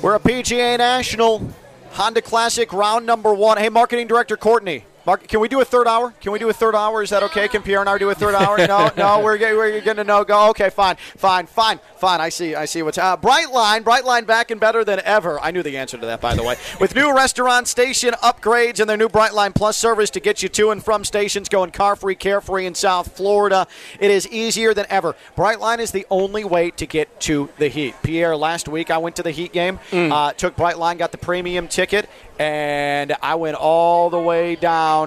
[0.00, 1.46] We're a PGA National
[1.90, 3.58] Honda Classic round number one.
[3.58, 6.12] Hey, marketing director Courtney, Mark, can we do a third hour?
[6.20, 7.02] Can we do a third hour?
[7.02, 7.48] Is that okay?
[7.48, 8.58] Can Pierre and I do a third hour?
[8.58, 10.50] No, no, we're getting, we're getting to no go.
[10.50, 12.20] Okay, fine, fine, fine, fine.
[12.20, 15.40] I see, I see what's uh, Brightline, Brightline back and better than ever.
[15.40, 16.56] I knew the answer to that, by the way.
[16.78, 20.72] With new restaurant station upgrades and their new Brightline Plus service to get you to
[20.72, 23.66] and from stations, going car free, carefree in South Florida,
[23.98, 25.16] it is easier than ever.
[25.38, 27.94] Brightline is the only way to get to the Heat.
[28.02, 30.12] Pierre, last week I went to the Heat game, Mm.
[30.12, 34.97] uh, took Brightline, got the premium ticket, and I went all the way down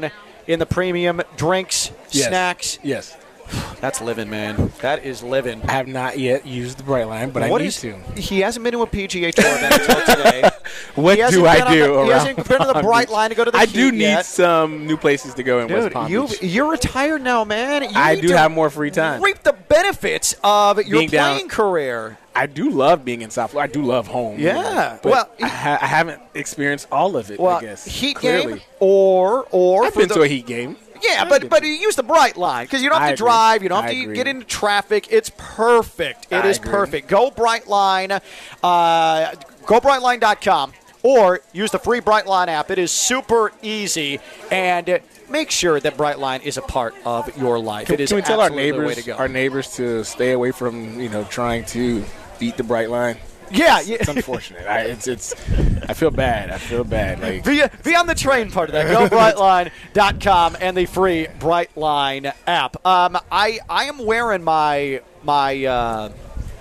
[0.48, 2.28] in the premium drinks, Yes.
[2.28, 2.80] snacks.
[2.84, 3.16] Yes.
[3.82, 4.72] That's living, man.
[4.82, 5.62] That is living.
[5.68, 7.96] I have not yet used the Brightline, but What I need is- to.
[8.16, 10.50] He hasn't been to a PGA Tour event until today.
[10.96, 11.94] What do I do?
[11.96, 14.26] the- he hasn't been to the Brightline to go to the I do need yet.
[14.26, 16.42] some new places to go in West Palm you Beach.
[16.44, 17.84] you're retired now, man.
[17.84, 19.22] You I do have more free time.
[19.22, 22.18] Reap the benefits of your Being down- playing career.
[22.36, 23.70] I do love being in South Florida.
[23.70, 24.40] I do love home.
[24.40, 24.54] you Yeah.
[24.62, 27.40] know, but Well, I, ha- I haven't experienced all of it.
[27.40, 28.54] Well, I guess Heat clearly.
[28.54, 30.78] game or or I've been the, to a Heat game.
[31.04, 33.26] Yeah, but but you use the Brightline because you don't have I to agree.
[33.32, 34.16] drive, you don't have to agree.
[34.16, 35.08] get into traffic.
[35.12, 36.28] It's perfect.
[36.32, 36.72] It is agree.
[36.72, 37.08] perfect.
[37.08, 38.22] Go Brightline,
[38.64, 39.34] uh,
[39.66, 40.74] go brightline.com
[41.04, 42.70] or use the free Brightline app.
[42.70, 44.20] It is super easy
[44.52, 47.88] and make sure that Brightline is a part of your life.
[47.88, 49.14] Can, it is can we tell our neighbors, to go.
[49.16, 52.04] our neighbors, to stay away from you know trying to
[52.42, 53.18] beat the Brightline?
[53.52, 53.98] yeah, yeah.
[54.00, 54.66] It's unfortunate.
[54.66, 55.34] I, it's it's.
[55.88, 56.50] I feel bad.
[56.50, 57.22] I feel bad.
[57.22, 58.92] Like Be, be on the train part of that.
[58.92, 62.84] Go brightline.com and the free Brightline app.
[62.86, 66.12] Um, I I am wearing my my uh,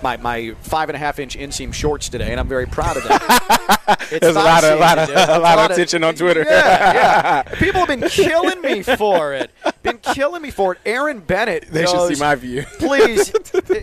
[0.03, 3.03] my my five and a half inch inseam shorts today, and I'm very proud of
[3.03, 3.77] that.
[4.11, 6.41] It's There's a lot of- thigh lot of- a lot of attention on Twitter.
[6.47, 7.41] Yeah, yeah.
[7.59, 9.51] People have been killing me for it.
[9.83, 10.79] Been killing me for it.
[10.85, 11.67] Aaron Bennett.
[11.69, 12.63] they should see my view.
[12.79, 13.31] please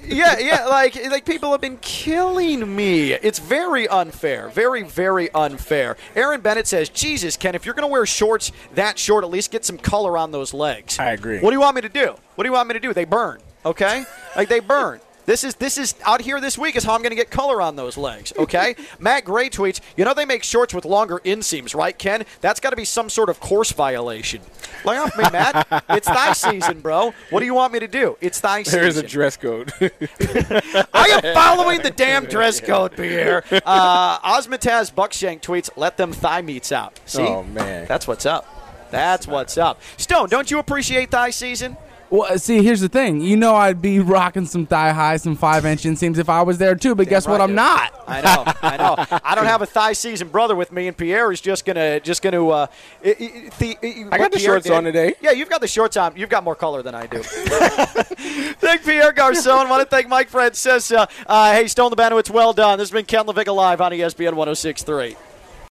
[0.07, 5.97] yeah yeah like like people have been killing me it's very unfair very very unfair
[6.17, 9.51] aaron bennett says jesus ken if you're going to wear shorts that short at least
[9.51, 11.39] get some color on those legs I agree.
[11.41, 13.05] what do you want me to do what do you want me to do they
[13.05, 14.05] burn okay
[14.37, 17.11] like they burn this is this is out here this week is how I'm going
[17.11, 18.33] to get color on those legs.
[18.39, 19.79] Okay, Matt Gray tweets.
[19.95, 22.25] You know they make shorts with longer inseams, right, Ken?
[22.41, 24.41] That's got to be some sort of course violation.
[24.87, 25.85] Lay off me, Matt.
[25.91, 27.13] It's thigh season, bro.
[27.29, 28.17] What do you want me to do?
[28.23, 28.81] It's thigh season.
[28.81, 29.71] There is a dress code.
[29.81, 33.45] I am following the damn dress code, Pierre.
[33.67, 36.99] Uh, Osmataz Buckshank tweets, let them thigh meats out.
[37.05, 37.21] See?
[37.21, 37.87] Oh, man.
[37.87, 38.47] That's what's up.
[38.91, 39.83] That's what's up.
[39.99, 41.77] Stone, don't you appreciate thigh season?
[42.11, 43.21] Well, see, here's the thing.
[43.21, 46.57] You know, I'd be rocking some thigh high, some five inch inseams if I was
[46.57, 46.95] there too.
[46.95, 47.41] But guess what?
[47.43, 47.57] I'm dude.
[47.57, 47.93] not.
[48.07, 48.77] I know, I
[49.11, 49.21] know.
[49.23, 52.23] I don't have a thigh season brother with me, and Pierre is just gonna, just
[52.23, 52.47] gonna.
[52.49, 52.67] Uh,
[53.05, 55.15] i- i- the, I got the shorts on today.
[55.21, 56.17] Yeah, you've got the shorts on.
[56.17, 57.23] You've got more color than I do.
[57.23, 59.69] thank Pierre Garcon.
[59.69, 61.09] Want to thank Mike Francesa.
[61.27, 62.19] Uh, hey, Stone the Banner.
[62.19, 62.79] It's well done.
[62.79, 65.17] This has been Ken LaVicka live on ESPN 106.3.